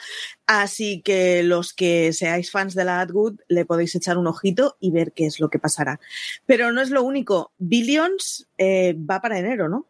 [0.47, 4.91] Así que los que seáis fans de la Atwood le podéis echar un ojito y
[4.91, 6.01] ver qué es lo que pasará.
[6.47, 7.53] Pero no es lo único.
[7.59, 9.87] Billions eh, va para enero, ¿no?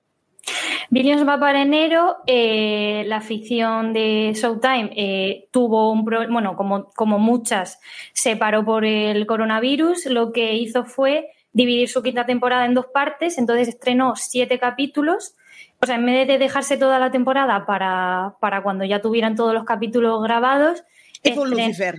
[0.91, 2.17] Billions va para enero.
[2.27, 7.79] Eh, la ficción de Showtime eh, tuvo un problema, bueno, como, como muchas,
[8.13, 10.07] se paró por el coronavirus.
[10.07, 15.37] Lo que hizo fue dividir su quinta temporada en dos partes, entonces estrenó siete capítulos.
[15.81, 19.55] O sea, en vez de dejarse toda la temporada para, para cuando ya tuvieran todos
[19.55, 20.83] los capítulos grabados.
[21.23, 21.95] Hizo un Lucifer.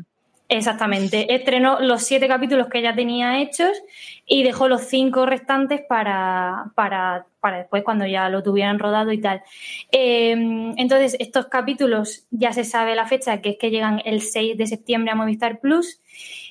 [0.54, 1.34] Exactamente.
[1.34, 3.72] Estrenó los siete capítulos que ya tenía hechos
[4.26, 9.22] y dejó los cinco restantes para, para, para después cuando ya lo tuvieran rodado y
[9.22, 9.44] tal.
[9.94, 10.32] Eh,
[10.76, 14.68] entonces, estos capítulos ya se sabe la fecha, que es que llegan el 6 de
[14.68, 16.02] septiembre a Movistar Plus.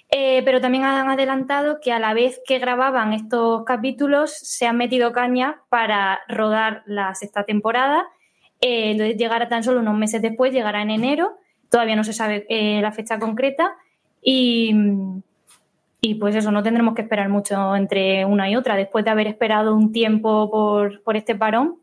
[0.09, 4.79] Eh, pero también han adelantado que a la vez que grababan estos capítulos se han
[4.79, 8.07] metido caña para rodar la sexta temporada.
[8.63, 11.37] Eh, entonces llegará tan solo unos meses después, llegará en enero.
[11.69, 13.77] Todavía no se sabe eh, la fecha concreta.
[14.23, 14.75] Y,
[16.01, 19.27] y, pues eso, no tendremos que esperar mucho entre una y otra, después de haber
[19.27, 21.77] esperado un tiempo por, por este parón.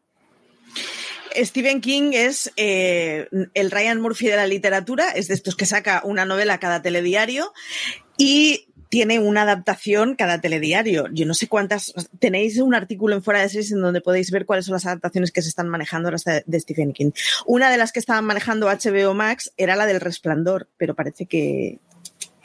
[1.35, 6.01] Stephen King es eh, el Ryan Murphy de la literatura, es de estos que saca
[6.03, 7.53] una novela cada telediario
[8.17, 11.07] y tiene una adaptación cada telediario.
[11.11, 11.93] Yo no sé cuántas.
[12.19, 15.31] Tenéis un artículo en Fuera de Series en donde podéis ver cuáles son las adaptaciones
[15.31, 17.11] que se están manejando ahora de Stephen King.
[17.45, 21.79] Una de las que estaban manejando HBO Max era la del Resplandor, pero parece que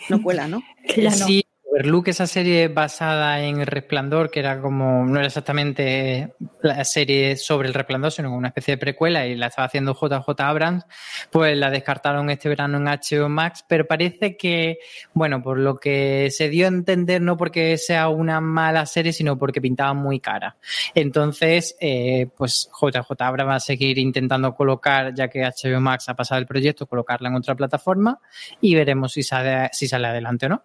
[0.09, 0.63] no cuela, ¿no?
[0.87, 1.27] Que ya no.
[1.27, 6.85] Sí, Overlook, esa serie basada en El Resplandor, que era como, no era exactamente la
[6.85, 10.85] serie sobre El Resplandor, sino una especie de precuela y la estaba haciendo JJ Abrams,
[11.31, 14.81] pues la descartaron este verano en HBO Max, pero parece que,
[15.15, 19.39] bueno, por lo que se dio a entender, no porque sea una mala serie, sino
[19.39, 20.59] porque pintaba muy cara.
[20.95, 26.15] Entonces, eh, pues JJ Abrams va a seguir intentando colocar, ya que HBO Max ha
[26.15, 28.21] pasado el proyecto, colocarla en otra plataforma
[28.61, 30.65] y veremos si sale, si sale adelante o no.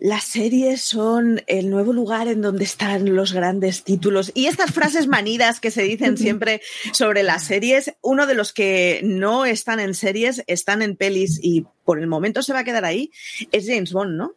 [0.00, 4.30] Las series son el nuevo lugar en donde están los grandes títulos.
[4.34, 6.60] Y estas frases manidas que se dicen siempre
[6.92, 11.66] sobre las series, uno de los que no están en series, están en pelis y
[11.84, 13.10] por el momento se va a quedar ahí,
[13.50, 14.34] es James Bond, ¿no?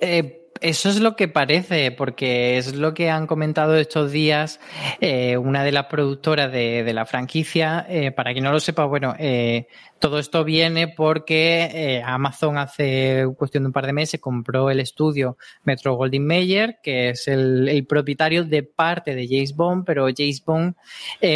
[0.00, 4.60] Eh, eso es lo que parece, porque es lo que han comentado estos días
[5.00, 7.84] eh, una de las productoras de, la franquicia.
[7.88, 9.66] Eh, para quien no lo sepa, bueno, eh,
[9.98, 15.38] todo esto viene porque Amazon hace cuestión de un par de meses compró el estudio
[15.64, 20.74] Metro Goldwyn Mayer, que es el, propietario de parte de James Bond, pero James Bond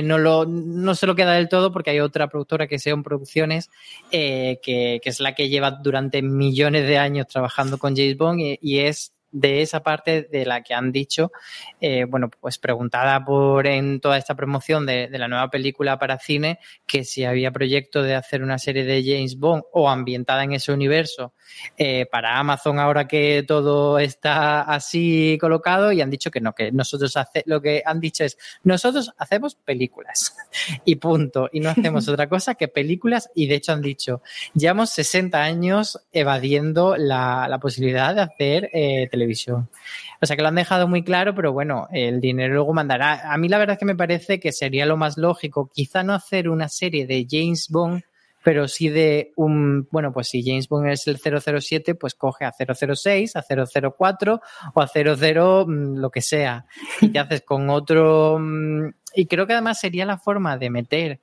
[0.04, 3.70] no, lo, no se lo queda del todo porque hay otra productora que Seon Producciones,
[4.10, 8.78] que, que, es la que lleva durante millones de años trabajando con James Bond y
[8.80, 11.30] es de esa parte de la que han dicho,
[11.80, 16.58] eh, bueno, pues preguntada por en toda esta promoción de, la nueva película para cine,
[16.86, 20.72] que si había proyecto de hacer una serie de James Bond o ambientada en ese
[20.72, 21.32] universo
[21.76, 26.72] eh, para Amazon ahora que todo está así colocado y han dicho que no, que
[26.72, 30.36] nosotros hace, lo que han dicho es, nosotros hacemos películas
[30.84, 34.22] y punto, y no hacemos otra cosa que películas y de hecho han dicho,
[34.54, 39.68] llevamos 60 años evadiendo la, la posibilidad de hacer eh, televisión.
[40.20, 43.32] O sea que lo han dejado muy claro, pero bueno, el dinero luego mandará.
[43.32, 46.12] A mí la verdad es que me parece que sería lo más lógico, quizá no
[46.12, 48.02] hacer una serie de James Bond,
[48.42, 52.52] pero sí de un, bueno, pues si James Bond es el 007, pues coge a
[52.52, 54.40] 006, a 004
[54.74, 56.66] o a 00 mm, lo que sea.
[57.00, 58.38] Y te haces con otro...
[58.38, 61.20] Mm, y creo que además sería la forma de meter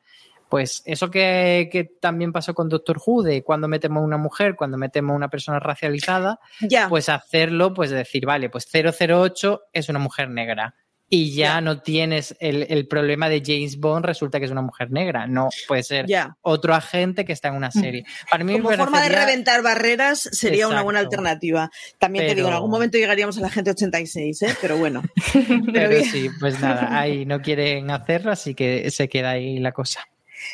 [0.50, 5.16] pues eso que, también pasó con Doctor Who, de cuando metemos una mujer, cuando metemos
[5.16, 6.40] una persona racializada,
[6.88, 10.76] pues hacerlo, pues decir, vale, pues 008 es una mujer negra.
[11.08, 15.28] Y ya no tienes el, problema de James Bond, resulta que es una mujer negra.
[15.28, 16.08] No, puede ser
[16.42, 18.06] otro agente que está en una serie.
[18.30, 21.70] Para mí Como forma de reventar barreras sería una buena alternativa.
[22.00, 24.56] También te digo, en algún momento llegaríamos a la gente 86, ¿eh?
[24.62, 25.04] pero bueno.
[25.74, 30.08] pero sí, pues nada, ahí no quieren hacerlo, así que se queda ahí la cosa.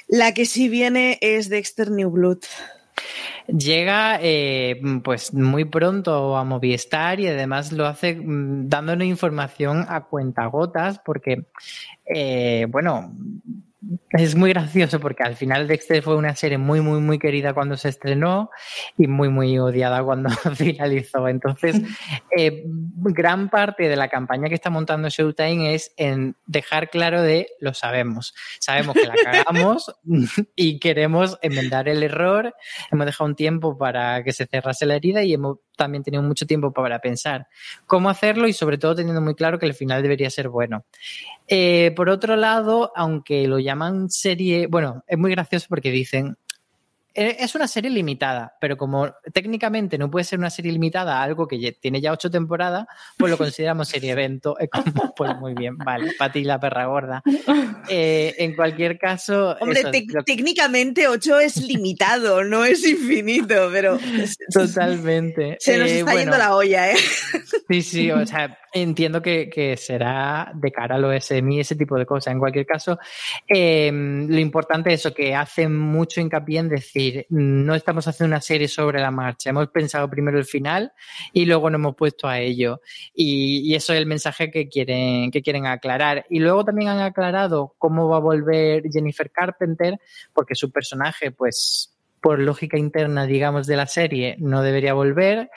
[0.08, 2.40] La que sí viene es Dexter New Blood.
[3.48, 10.06] Llega eh, pues muy pronto a Movistar y además lo hace mm, dándonos información a
[10.06, 11.46] cuentagotas porque,
[12.06, 13.14] eh, bueno,
[14.12, 17.78] es muy gracioso porque al final Dexter fue una serie muy, muy, muy querida cuando
[17.78, 18.52] se estrenó
[18.98, 21.28] y muy, muy odiada cuando finalizó.
[21.28, 21.82] Entonces,
[22.38, 27.48] eh, gran parte de la campaña que está montando Showtime es en dejar claro de
[27.60, 28.36] lo sabemos.
[28.60, 29.92] Sabemos que la cagamos
[30.56, 32.54] y queremos enmendar el error.
[32.92, 36.46] Hemos dejado un tiempo para que se cerrase la herida y hemos también tenido mucho
[36.46, 37.48] tiempo para pensar
[37.88, 40.86] cómo hacerlo y sobre todo teniendo muy claro que el final debería ser bueno.
[41.48, 46.38] Eh, por otro lado, aunque lo llaman serie, bueno, es muy gracioso porque dicen,
[47.14, 51.48] es una serie limitada, pero como técnicamente no puede ser una serie limitada a algo
[51.48, 54.56] que tiene ya ocho temporadas, pues lo consideramos serie evento.
[55.16, 57.24] pues muy bien, vale, para ti la perra gorda.
[57.90, 59.56] Eh, en cualquier caso.
[59.60, 59.84] Hombre,
[60.26, 63.98] técnicamente ocho es limitado, no es infinito, pero.
[64.54, 65.58] Totalmente.
[65.60, 66.98] Se nos está yendo la olla, ¿eh?
[67.68, 72.06] Sí, sí, o sea, entiendo que, será de cara a lo SMI, ese tipo de
[72.06, 72.34] cosas.
[72.34, 73.00] En cualquier caso,
[73.48, 78.42] em, lo importante es eso, que hace mucho hincapié en decir, no estamos haciendo una
[78.42, 80.94] serie sobre la marcha, hemos pensado primero el final
[81.34, 82.82] y luego nos hemos puesto a ello.
[83.14, 86.26] Y, eso es el mensaje que quieren, que quieren aclarar.
[86.30, 90.00] Y luego también han aclarado cómo va a volver Jennifer Carpenter,
[90.34, 91.91] porque su personaje, pues,
[92.22, 95.50] por lógica interna, digamos, de la serie, no debería volver.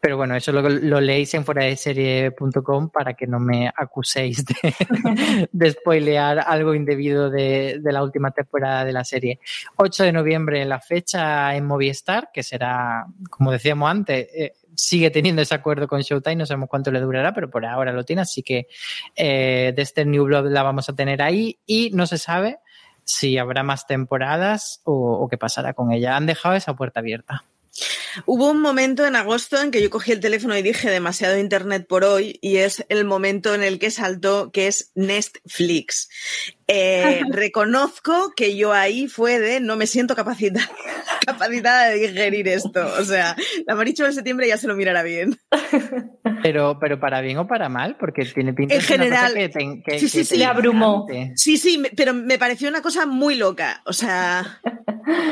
[0.00, 4.44] Pero bueno, eso lo, lo leéis en fuera de serie.com para que no me acuséis
[4.44, 9.40] de, de spoilear algo indebido de, de, la última temporada de la serie.
[9.76, 15.40] 8 de noviembre la fecha en Movistar, que será, como decíamos antes, eh, sigue teniendo
[15.40, 18.42] ese acuerdo con Showtime, no sabemos cuánto le durará, pero por ahora lo tiene, así
[18.42, 18.66] que
[19.16, 22.58] eh, de este New Blood la vamos a tener ahí y no se sabe
[23.04, 26.16] si habrá más temporadas o, o qué pasará con ella.
[26.16, 27.44] Han dejado esa puerta abierta.
[28.26, 31.86] Hubo un momento en agosto en que yo cogí el teléfono y dije demasiado internet
[31.88, 36.08] por hoy y es el momento en el que saltó que es Netflix.
[36.68, 40.70] Eh, reconozco que yo ahí fue de no me siento capacitada,
[41.26, 42.86] capacitada de digerir esto.
[42.98, 45.38] O sea, la Maricho de septiembre ya se lo mirará bien.
[46.42, 49.98] Pero, pero para bien o para mal, porque tiene pinta en general, que, te, que,
[49.98, 51.06] sí, sí, que sí, le abrumó.
[51.36, 53.80] Sí, sí, pero me pareció una cosa muy loca.
[53.86, 54.60] O sea,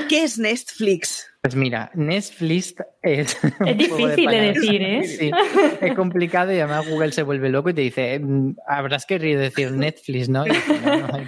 [0.09, 1.32] ¿qué es Netflix?
[1.45, 3.37] Pues mira, Netflix es.
[3.67, 5.05] Es difícil de, de, decir, ¿eh?
[5.05, 5.31] Sí,
[5.81, 8.21] es complicado y además Google se vuelve loco y te dice,
[8.67, 10.45] habrás querido decir Netflix, ¿no?
[10.45, 10.53] no,
[11.09, 11.27] no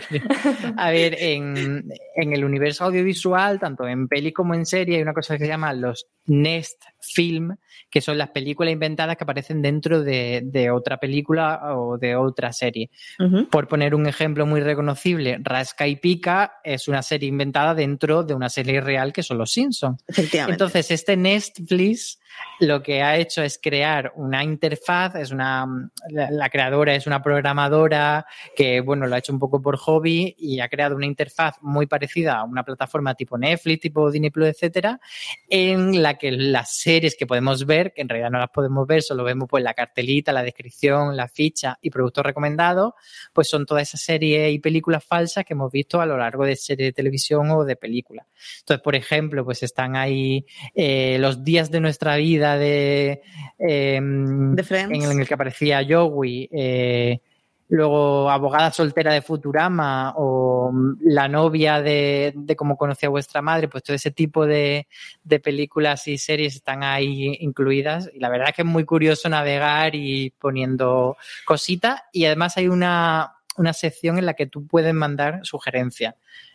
[0.76, 1.84] a ver, en,
[2.16, 5.48] en, el universo audiovisual, tanto en peli como en serie, hay una cosa que se
[5.48, 7.56] llama los Nest Film,
[7.90, 12.52] que son las películas inventadas que aparecen dentro de, de otra película o de otra
[12.52, 12.90] serie.
[13.18, 13.48] Uh -huh.
[13.50, 18.34] Por poner un ejemplo muy reconocible, Rasca y Pica es una serie inventada dentro de
[18.34, 20.02] una serie real que son Los Simpsons.
[20.48, 21.16] Entonces, este
[21.64, 22.18] Netflix
[22.60, 25.66] lo que ha hecho es crear una interfaz, es una,
[26.08, 30.60] la, creadora es una programadora que, bueno, lo ha hecho un poco por hobby y
[30.60, 35.00] ha creado una interfaz muy parecida a una plataforma tipo Netflix, tipo Disney Plus, etcétera,
[35.48, 39.02] en la que las series que podemos ver, que en realidad no las podemos ver,
[39.02, 42.94] solo vemos pues la cartelita, la descripción, la ficha y productos recomendados,
[43.32, 46.56] pues son todas esas series y películas falsas que hemos visto a lo largo de
[46.56, 48.26] series de televisión o de películas.
[48.60, 53.22] Entonces, por ejemplo, pues están ahí eh, los días de nuestra vida vida de,
[53.58, 55.04] eh, de Friends.
[55.10, 57.20] En, el que aparecía Joey, eh,
[57.68, 60.72] luego abogada soltera de Futurama o
[61.02, 64.86] la novia de, de cómo conocía vuestra madre, pues todo ese tipo de,
[65.22, 69.28] de, películas y series están ahí incluidas y la verdad es que es muy curioso
[69.28, 74.94] navegar y poniendo cositas y además hay una, una sección en la que tú puedes
[74.94, 76.14] mandar sugerencias.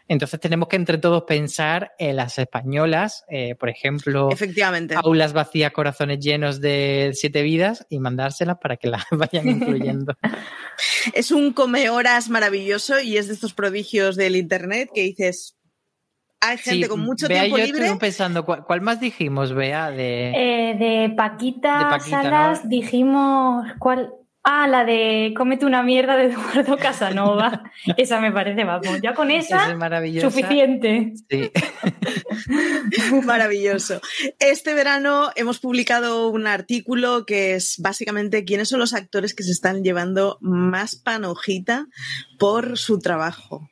[0.10, 4.96] Entonces tenemos que entre todos pensar en las españolas, eh, por ejemplo, Efectivamente.
[4.96, 10.16] aulas vacías, corazones llenos de siete vidas y mandárselas para que las vayan incluyendo.
[11.14, 15.56] es un come horas maravilloso y es de estos prodigios del internet que dices.
[16.42, 17.86] Hay gente sí, con mucho Bea, tiempo yo libre.
[17.86, 19.92] Estoy pensando, ¿cuál, ¿cuál, más dijimos, Bea?
[19.92, 22.70] De, eh, de Paquita, de Paquita Salas, ¿no?
[22.70, 23.68] dijimos.
[23.78, 24.12] ¿Cuál?
[24.52, 27.72] Ah, la de cómete una mierda de Eduardo Casanova.
[27.98, 31.14] esa me parece, vamos, ya con esa, es suficiente.
[31.30, 31.52] Sí.
[33.26, 34.02] Maravilloso.
[34.40, 39.52] Este verano hemos publicado un artículo que es básicamente quiénes son los actores que se
[39.52, 41.86] están llevando más panojita
[42.40, 43.70] por su trabajo.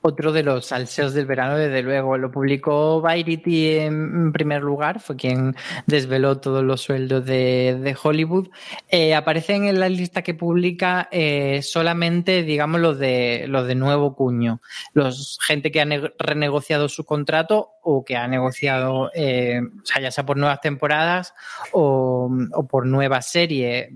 [0.00, 5.16] Otro de los salseos del verano, desde luego, lo publicó Variety en primer lugar, fue
[5.16, 5.56] quien
[5.86, 8.48] desveló todos los sueldos de, Hollywood.
[8.88, 14.14] Eh, aparecen en la lista que publica eh, solamente, digamos, los de, los de nuevo
[14.14, 14.60] cuño,
[14.92, 15.86] los gente que ha
[16.18, 21.34] renegociado su contrato o que ha negociado, eh, o sea, ya sea por nuevas temporadas
[21.72, 23.90] o, o por nueva serie.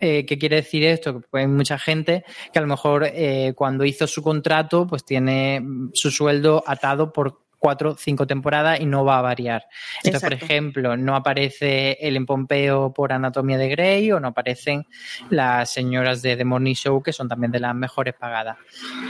[0.00, 1.20] Eh, ¿Qué quiere decir esto?
[1.20, 5.04] Que pues, hay mucha gente que a lo mejor eh, cuando hizo su contrato pues
[5.04, 9.64] tiene su sueldo atado por cuatro, cinco temporadas y no va a variar.
[9.96, 10.26] Entonces, Exacto.
[10.26, 14.86] por ejemplo, no aparece el en Pompeo por Anatomía de Grey o no aparecen
[15.30, 18.56] las señoras de The Morning Show, que son también de las mejores pagadas.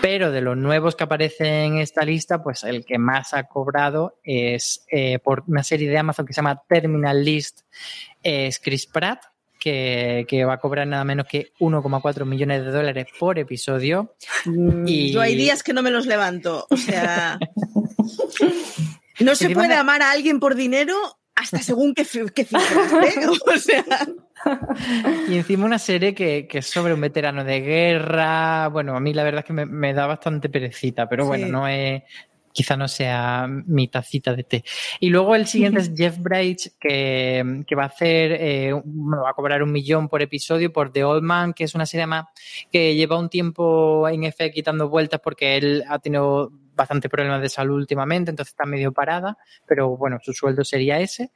[0.01, 4.19] Pero de los nuevos que aparecen en esta lista, pues el que más ha cobrado
[4.23, 7.61] es eh, por una serie de Amazon que se llama Terminal List,
[8.23, 9.25] es Chris Pratt,
[9.59, 14.15] que, que, va a cobrar nada menos que 1,4 millones de dólares por episodio.
[14.87, 15.13] Y...
[15.13, 16.67] Yo hay días que no me los levanto.
[16.71, 17.39] O sea,
[19.21, 20.95] no se puede amar a alguien por dinero
[21.35, 22.05] hasta según qué,
[22.35, 23.27] qué cifras, ¿eh?
[23.47, 23.85] O sea...
[25.29, 28.69] Y encima una serie que, que, es sobre un veterano de guerra.
[28.69, 31.53] Bueno, a mí la verdad es que me, me da bastante perecita, pero bueno, sí.
[31.53, 32.03] no es,
[32.53, 34.65] quizá no sea mi tacita de té.
[35.01, 39.35] Y luego el siguiente es Jeff Bridge, que, que va a hacer, eh, va a
[39.35, 42.27] cobrar un millón por episodio por The Old Man, que es una serie más
[42.71, 47.51] que lleva un tiempo en F quitando vueltas porque él ha tenido bastante problemas de
[47.51, 49.37] salud últimamente, entonces está medio parada,
[49.67, 51.33] pero bueno, su sueldo sería ese.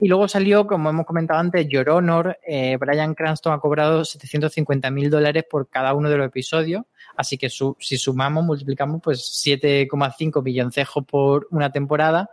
[0.00, 4.90] Y luego salió, como hemos comentado antes, Your Honor, eh, Brian Cranston ha cobrado 750
[4.90, 6.84] mil dólares por cada uno de los episodios,
[7.16, 12.30] así que su, si sumamos, multiplicamos, pues 7,5 milloncejos por una temporada,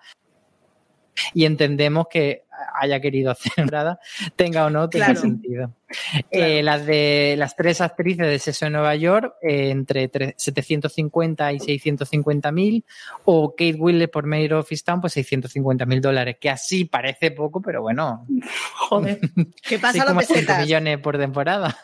[1.33, 2.43] y entendemos que
[2.75, 3.99] haya querido hacer entrada,
[4.35, 5.21] tenga o no, tenga claro.
[5.21, 5.73] sentido.
[5.87, 6.27] Claro.
[6.31, 11.59] Eh, las de las tres actrices de Sexo en Nueva York, eh, entre 750 y
[11.59, 12.85] 650 mil,
[13.25, 17.61] o Kate Winslet por Mayor of Town, pues 650 mil dólares, que así parece poco,
[17.61, 18.25] pero bueno.
[18.89, 19.19] Joder.
[19.61, 20.61] ¿Qué pasa los pesetas?
[20.61, 21.77] millones por temporada.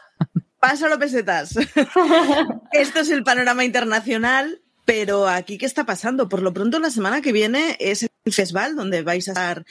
[0.60, 1.55] Pasa los pesetas.
[2.72, 6.28] Esto es el panorama internacional Pero aquí, ¿qué está pasando?
[6.28, 9.66] Por lo pronto, la semana que viene es el festival donde vais a estar,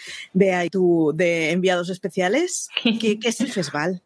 [0.70, 2.68] tú, de enviados especiales.
[2.82, 4.02] ¿Qué, qué es el festival?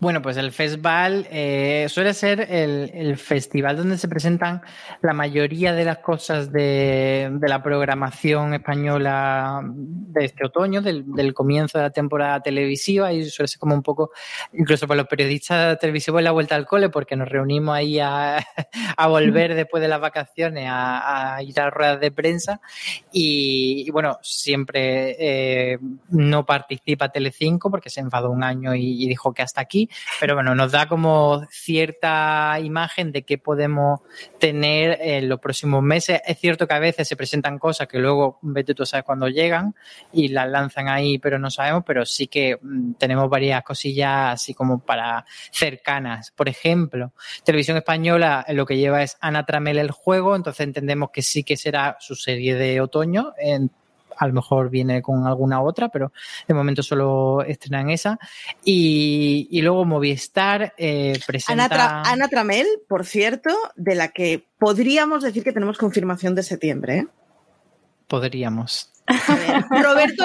[0.00, 4.62] Bueno, pues el festival eh, suele ser el, festival donde se presentan
[5.02, 11.84] la mayoría de las cosas de, la programación española de este otoño, del, comienzo de
[11.84, 14.10] la temporada televisiva, y suele ser como un poco,
[14.54, 18.42] incluso para los periodistas televisivos, la vuelta al cole, porque nos reunimos ahí a,
[19.06, 22.62] volver después de las vacaciones a, ir a ruedas de prensa.
[23.12, 25.78] Y, bueno, siempre eh,
[26.08, 30.54] no participa Telecinco porque se enfadó un año y dijo que hasta aquí pero bueno,
[30.54, 34.00] nos da como cierta imagen de qué podemos
[34.38, 36.20] tener en los próximos meses.
[36.26, 39.74] Es cierto que a veces se presentan cosas que luego, vete tú sabes cuándo llegan
[40.12, 44.54] y las lanzan ahí, pero no sabemos, pero sí que mm, tenemos varias cosillas así
[44.54, 46.30] como para cercanas.
[46.30, 47.12] Por ejemplo,
[47.44, 51.56] Televisión Española lo que lleva es Ana Tramel el juego, entonces entendemos que sí que
[51.56, 53.32] será su serie de otoño.
[54.20, 56.12] A lo mejor viene con alguna otra, pero
[56.46, 58.18] de momento solo estrenan esa.
[58.62, 62.02] Y, luego Movistar eh, presenta...
[62.02, 66.98] Ana, Tramel, por cierto, de la que podríamos decir que tenemos confirmación de septiembre.
[66.98, 67.06] ¿eh?
[68.06, 68.90] Podríamos.
[69.70, 70.24] Roberto,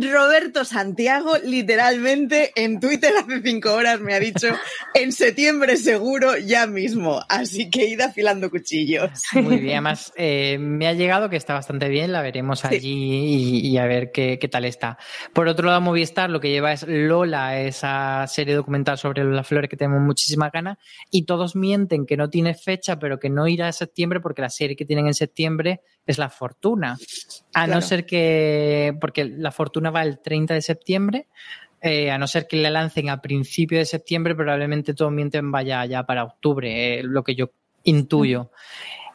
[0.00, 4.48] Roberto Santiago, literalmente en Twitter hace cinco horas me ha dicho
[4.94, 7.20] en septiembre seguro ya mismo.
[7.28, 9.10] Así que id afilando cuchillos.
[9.34, 13.78] Muy bien, además eh, me ha llegado que está bastante bien, la veremos allí y,
[13.78, 14.98] a ver qué, tal está.
[15.32, 19.68] Por otro lado, Movistar lo que lleva es Lola, esa serie documental sobre las flores
[19.68, 20.78] que tenemos muchísima ganas
[21.10, 24.50] y todos mienten que no tiene fecha, pero que no irá a septiembre porque la
[24.50, 26.96] serie que tienen en septiembre es La Fortuna.
[27.54, 31.26] A no ser que, porque La Fortuna va el 30 de septiembre,
[31.80, 35.84] eh, a no ser que la lancen a principio de septiembre, probablemente todo mienten vaya
[35.86, 37.50] ya para octubre, eh, lo que yo
[37.84, 38.50] intuyo.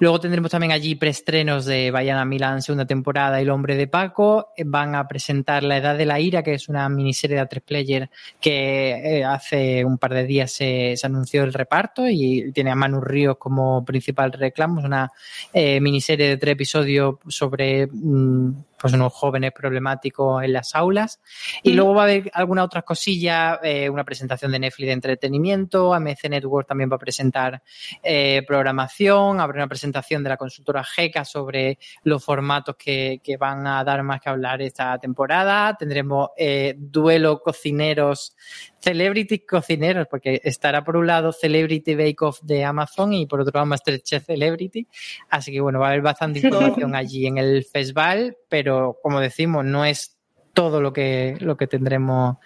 [0.02, 3.86] Luego tendremos también allí preestrenos de Vayan a Milán, segunda temporada, y El hombre de
[3.86, 4.52] Paco.
[4.58, 7.62] Eh, van a presentar La edad de la ira, que es una miniserie de tres
[7.62, 12.76] player que eh, hace un par de días se, anunció el reparto y tiene a
[12.76, 14.80] Manu Ríos como principal reclamo.
[14.80, 15.12] Es una
[15.54, 21.22] eh, miniserie de tres episodios sobre mm, pues unos jóvenes problemáticos en las aulas.
[21.62, 25.94] Y luego va a haber alguna otra cosilla, eh, una presentación de Netflix de entretenimiento,
[25.94, 27.62] AMC Network también va a presentar
[28.02, 33.68] eh, programación, habrá una presentación de la consultora GECA sobre los formatos que, que van
[33.68, 35.76] a dar más que hablar esta temporada.
[35.78, 38.36] Tendremos eh, duelo cocineros
[38.80, 43.52] Celebrity Cocineros, porque estará por un lado Celebrity Bake Off de Amazon y por otro
[43.54, 44.88] lado Masterchef Celebrity.
[45.30, 49.66] Así que bueno, va a haber bastante información allí en el festival, pero como decimos,
[49.66, 50.18] no es
[50.54, 52.38] todo lo que, lo que tendremos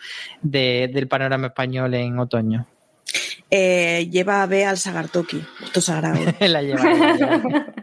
[0.42, 2.68] del panorama español en otoño.
[3.52, 6.20] Eh, lleva a B al Sagartoki, esto sagrado.
[6.40, 6.84] la lleva.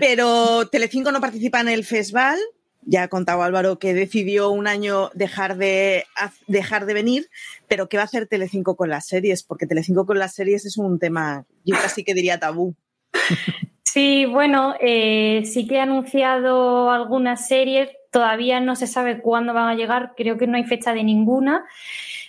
[0.00, 2.38] Pero Telecinco no participa en el festival,
[2.82, 6.04] ya ha contado Álvaro que decidió un año dejar de,
[6.46, 7.28] dejar de venir,
[7.66, 9.42] pero ¿qué va a hacer Telecinco con las series?
[9.42, 12.74] Porque Telecinco con las series es un tema, yo casi que diría tabú.
[13.82, 19.68] Sí, bueno, eh, sí que ha anunciado algunas series, todavía no se sabe cuándo van
[19.68, 21.66] a llegar, creo que no hay fecha de ninguna,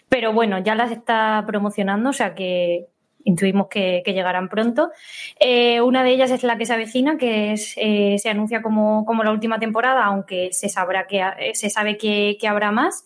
[0.10, 2.88] pero bueno, ya las está promocionando, o sea que
[3.24, 4.92] intuimos que, llegarán pronto.
[5.40, 9.06] Eh, una de ellas es la que se avecina, que es, eh, se anuncia como,
[9.24, 11.22] la última temporada, aunque se, sabrá que,
[11.54, 13.06] se sabe que, habrá más.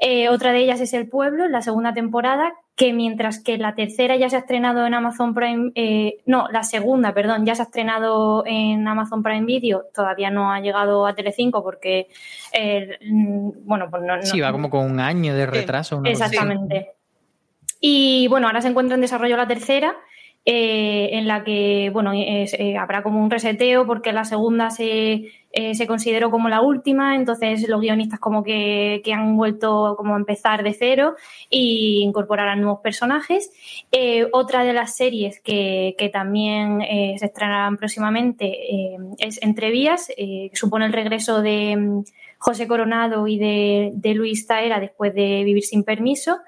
[0.00, 4.16] Eh, otra de ellas es El Pueblo, la segunda temporada, que mientras que la tercera
[4.16, 5.70] ya se ha estrenado en Amazon Prime,
[6.24, 10.60] no, la segunda, perdón, ya se ha estrenado en Amazon Prime Video, todavía no ha
[10.60, 12.08] llegado a Telecinco porque,
[13.06, 16.00] mm, bueno, pues no, Sí, va como con un año de retraso.
[16.06, 16.92] Exactamente.
[17.82, 19.94] Y bueno, ahora se encuentra en desarrollo la tercera,
[20.46, 25.74] eh, en la que bueno, eh, habrá como un reseteo porque la segunda se, eh,
[25.74, 30.62] se, consideró como la última, entonces los guionistas como que, han vuelto como a empezar
[30.62, 31.14] de cero
[31.50, 33.52] e incorporarán nuevos personajes.
[34.32, 36.80] otra de las series que, que también
[37.18, 42.04] se estrenarán próximamente es Entrevías, que supone el regreso de mm,
[42.38, 46.38] José Coronado y de, de Luis Taera después de Vivir sin Permiso.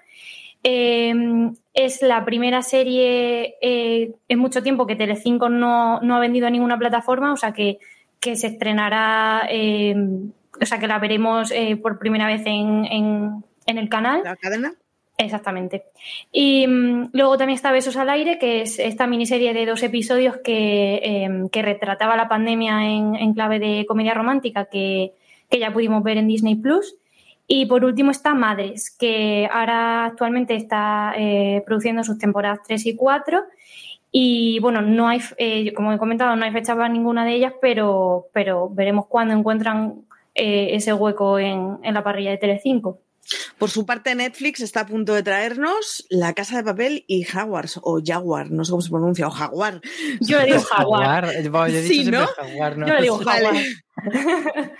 [1.74, 6.50] Es la primera serie eh, en mucho tiempo que Telecinco no, no ha vendido a
[6.50, 7.78] ninguna plataforma, o sea que,
[8.20, 13.88] se estrenará, em, o sea que la veremos eh, por primera vez en, en, el
[13.88, 14.20] canal.
[14.22, 14.74] ¿La cadena?
[15.18, 15.84] Exactamente.
[16.30, 20.36] Y mm, luego también está Besos al Aire, que es esta miniserie de dos episodios
[20.38, 25.14] que, em, que retrataba la pandemia en, en, clave de comedia romántica que,
[25.50, 26.96] que ya pudimos ver en Disney Plus.
[27.54, 32.96] Y por último está Madres, que ahora actualmente está eh, produciendo sus temporadas 3 y
[32.96, 33.44] 4
[34.10, 37.52] Y bueno, no hay, eh, como he comentado, no hay fecha para ninguna de ellas,
[37.60, 43.00] pero, pero veremos cuándo encuentran eh, ese hueco en, en, la parrilla de Telecinco.
[43.58, 47.78] Por su parte, Netflix está a punto de traernos La Casa de Papel y Jaguars,
[47.82, 49.82] o Jaguar, no sé cómo se pronuncia, o Jaguar.
[50.22, 51.28] Yo le digo Jaguar.
[51.82, 52.26] sí, ¿no?
[52.28, 52.86] Jaguar, ¿no?
[52.86, 53.56] Yo le digo Jaguar.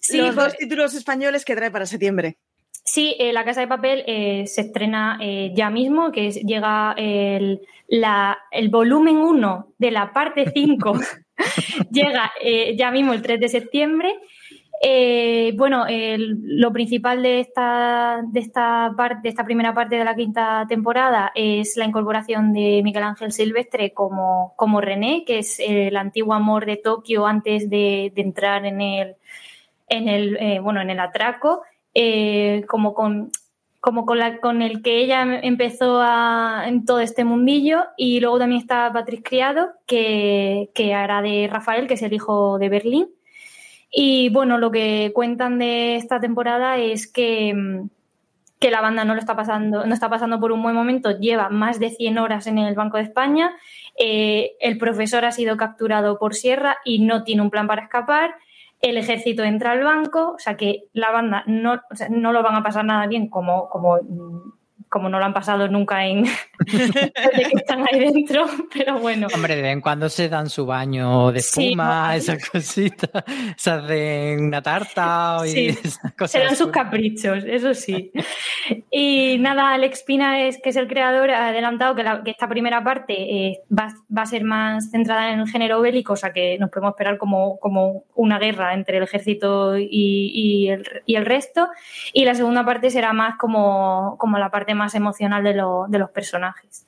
[0.00, 2.38] sí, Los dos títulos españoles que trae para septiembre.
[2.90, 7.60] Sí, eh, La Casa de Papel eh, se estrena eh, ya mismo, que llega el,
[7.86, 10.98] la, el volumen 1 de la parte 5,
[11.90, 12.32] llega
[12.76, 14.14] ya mismo el 3 de septiembre.
[15.54, 20.64] bueno, lo principal de esta, de, esta parte, de esta primera parte de la quinta
[20.66, 26.32] temporada es la incorporación de Miguel Ángel Silvestre como, como René, que es el antiguo
[26.32, 29.16] amor de Tokio antes de, de entrar en el,
[29.88, 31.62] en el, bueno, en el atraco.
[31.94, 33.30] Eh, como con
[33.80, 37.84] como con, la, con el que ella empezó a, en todo este mundillo.
[37.96, 42.58] Y luego también está Patrick Criado, que, que hará de Rafael, que es el hijo
[42.58, 43.08] de Berlín.
[43.90, 47.84] Y bueno, lo que cuentan de esta temporada es que,
[48.58, 51.48] que la banda no lo está pasando, no está pasando por un buen momento, lleva
[51.48, 53.56] más de 100 horas en el Banco de España.
[53.98, 58.34] Eh, el profesor ha sido capturado por Sierra y no tiene un plan para escapar
[58.80, 62.62] el ejército entra al banco, o sea que la banda no, no lo van a
[62.62, 63.98] pasar nada bien como, como
[64.88, 66.24] como no lo han pasado nunca en
[66.66, 69.28] desde que están ahí dentro, pero bueno.
[69.34, 73.24] Hombre, de vez en cuando se dan su baño de espuma, esas cositas,
[73.56, 76.30] se hacen una tarta y esas cosas.
[76.30, 78.12] Se dan sus caprichos, eso sí.
[78.90, 82.82] Y nada, Alex Pina es que es el creador, ha adelantado que, que esta primera
[82.82, 86.58] parte eh, va, va, a ser más centrada en el género bélico, o sea que
[86.58, 91.26] nos podemos esperar como, como una guerra entre el ejército y, y, el, y el
[91.26, 91.68] resto.
[92.12, 96.10] Y la segunda parte será más como, como la parte más emocional de, de los
[96.10, 96.86] personajes.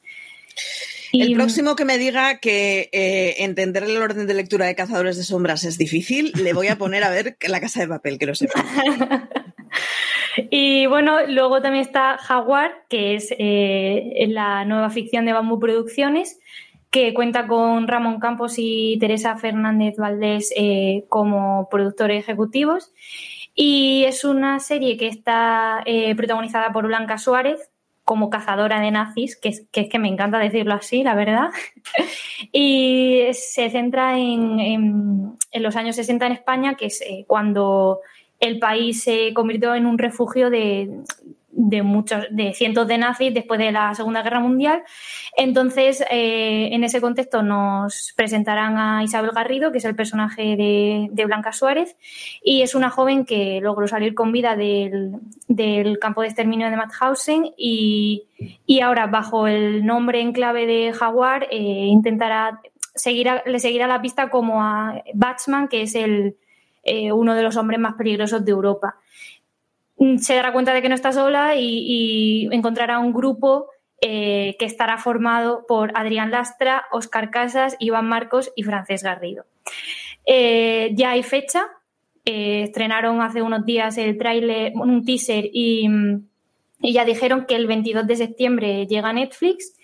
[1.12, 5.24] el próximo que me diga que eh, entender el orden de lectura de Cazadores de
[5.24, 8.34] Sombras es difícil, le voy a poner a ver La Casa de Papel, que lo
[8.34, 8.64] sepa.
[10.50, 16.38] y bueno, luego también está Jaguar, que es eh, la nueva ficción de Bambú Producciones,
[16.90, 22.92] que cuenta con Ramón Campos y Teresa Fernández Valdés eh, como productores ejecutivos.
[23.54, 25.84] Y es una serie que está
[26.16, 27.69] protagonizada por Blanca Suárez,
[28.10, 31.50] como cazadora de nazis, que es, que me encanta decirlo así, la verdad.
[32.52, 38.00] y se centra en, los años 60 en España, que es eh, cuando
[38.40, 40.90] el país se convirtió en un refugio de,
[41.68, 44.82] de muchos, de cientos de nazis después de la Segunda Guerra Mundial.
[45.36, 51.24] Entonces, eh, en ese contexto nos presentarán a Isabel Garrido, que es el personaje de,
[51.26, 51.96] Blanca Suárez,
[52.42, 55.20] y es una joven que logró salir con vida del,
[56.00, 58.24] campo de exterminio de Mauthausen y,
[58.66, 62.60] y, ahora, bajo el nombre en clave de Jaguar, eh, intentará
[62.94, 66.36] seguir le seguirá la pista como a Batman, que es el,
[66.82, 68.96] eh, uno de los hombres más peligrosos de Europa.
[70.00, 73.68] Mm, se dará cuenta de que no está sola y, encontrará un grupo
[74.00, 79.44] eh, que estará formado por Adrián Lastra, Óscar Casas, Iván Marcos y Francés Garrido.
[80.24, 81.68] Eh, ya hay fecha.
[82.24, 85.86] Eh, estrenaron hace unos días el tráiler, un teaser y,
[86.82, 89.74] ya dijeron que el 22 de septiembre llega Netflix.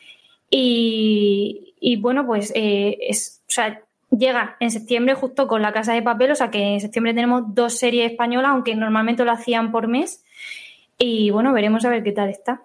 [0.48, 3.42] Y, bueno, pues es,
[4.10, 7.54] llega en septiembre justo con La Casa de Papel, o sea que en septiembre tenemos
[7.54, 10.24] dos series españolas, aunque normalmente lo hacían por mes.
[10.98, 12.62] Y bueno, veremos a ver qué tal está.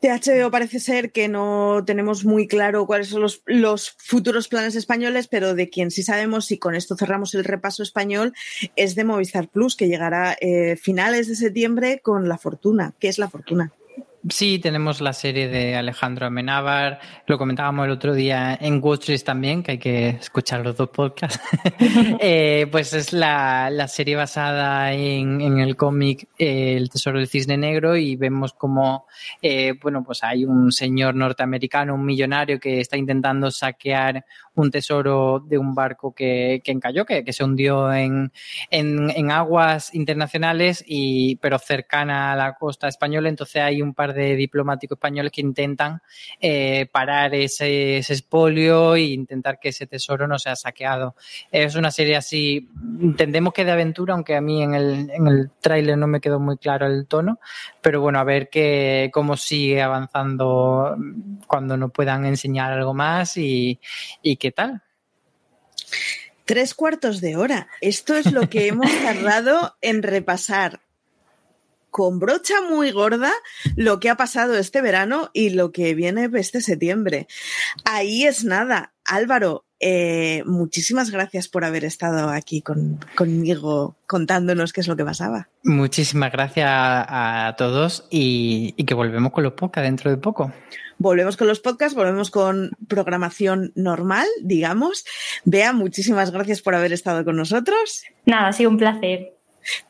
[0.00, 5.54] THO parece ser que no tenemos muy claro cuáles son los, futuros planes españoles, pero
[5.54, 8.32] de quien sí sabemos, y con esto cerramos el repaso español,
[8.76, 12.94] es de Movistar Plus, que llegará eh, finales de septiembre con La Fortuna.
[12.98, 13.72] ¿Qué es La Fortuna?
[14.28, 19.62] Sí, tenemos la serie de Alejandro Amenábar, lo comentábamos el otro día en Watchers también,
[19.62, 21.40] que hay que escuchar los dos podcasts.
[22.22, 27.96] Eh, pues es la, serie basada en, el cómic eh, El Tesoro del Cisne Negro
[27.96, 29.06] y vemos como,
[29.40, 35.40] eh, bueno, pues hay un señor norteamericano, un millonario que está intentando saquear un tesoro
[35.40, 38.32] de un barco que, que encalló, que, que se hundió en,
[38.70, 43.28] en, aguas internacionales, y, pero cercana a la costa española.
[43.28, 46.02] Entonces hay un par de diplomáticos españoles que intentan
[46.40, 51.14] eh, parar ese, ese expolio e intentar que ese tesoro no sea saqueado.
[51.50, 52.68] Es una serie así,
[53.00, 56.40] entendemos que de aventura, aunque a mí en el, en el tráiler no me quedó
[56.40, 57.40] muy claro el tono,
[57.80, 60.96] pero bueno, a ver qué cómo sigue avanzando
[61.46, 63.78] cuando nos puedan enseñar algo más y,
[64.22, 64.82] y qué tal.
[66.44, 67.68] Tres cuartos de hora.
[67.80, 70.80] Esto es lo que hemos tardado en repasar
[71.90, 73.32] con brocha muy gorda
[73.76, 77.26] lo que ha pasado este verano y lo que viene este septiembre.
[77.84, 78.92] Ahí es nada.
[79.04, 82.62] Álvaro, eh, muchísimas gracias por haber estado aquí
[83.16, 85.48] conmigo contándonos qué es lo que pasaba.
[85.64, 90.52] Muchísimas gracias a, todos y, y, que volvemos con los podcasts dentro de poco.
[90.98, 95.06] Volvemos con los podcasts, volvemos con programación normal, digamos.
[95.44, 98.04] Bea, muchísimas gracias por haber estado con nosotros.
[98.26, 99.39] Nada, ha sido un placer.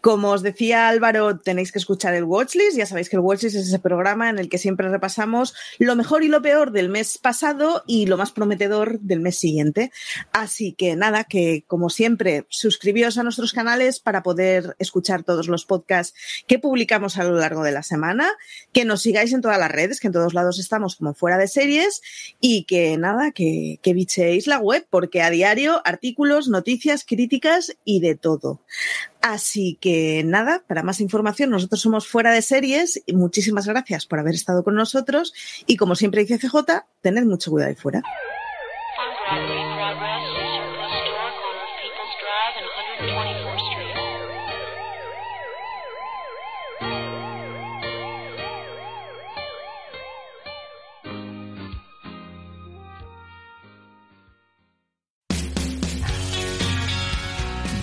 [0.01, 2.77] Como os decía Álvaro, tenéis que escuchar el Watchlist.
[2.77, 6.25] Ya sabéis que el Watchlist es ese programa en el que siempre repasamos lo mejor
[6.25, 9.93] y lo peor del mes pasado y lo más prometedor del mes siguiente.
[10.33, 15.65] Así que nada, que como siempre, suscribíos a nuestros canales para poder escuchar todos los
[15.65, 16.15] podcasts
[16.47, 18.31] que publicamos a lo largo de la semana,
[18.73, 21.49] que nos sigáis en todas las redes, que en todos lados estamos como fuera de
[21.49, 22.03] series
[22.41, 28.01] y que nada, que, que bichéis la web porque a diario artículos, noticias, críticas y
[28.01, 28.61] de todo.
[29.21, 33.03] Así que nada, para más información, nosotros somos fuera de series.
[33.07, 35.35] Y muchísimas gracias por haber estado con nosotros.
[35.67, 38.03] Y como siempre dice CJ, tened mucho cuidado ahí fuera.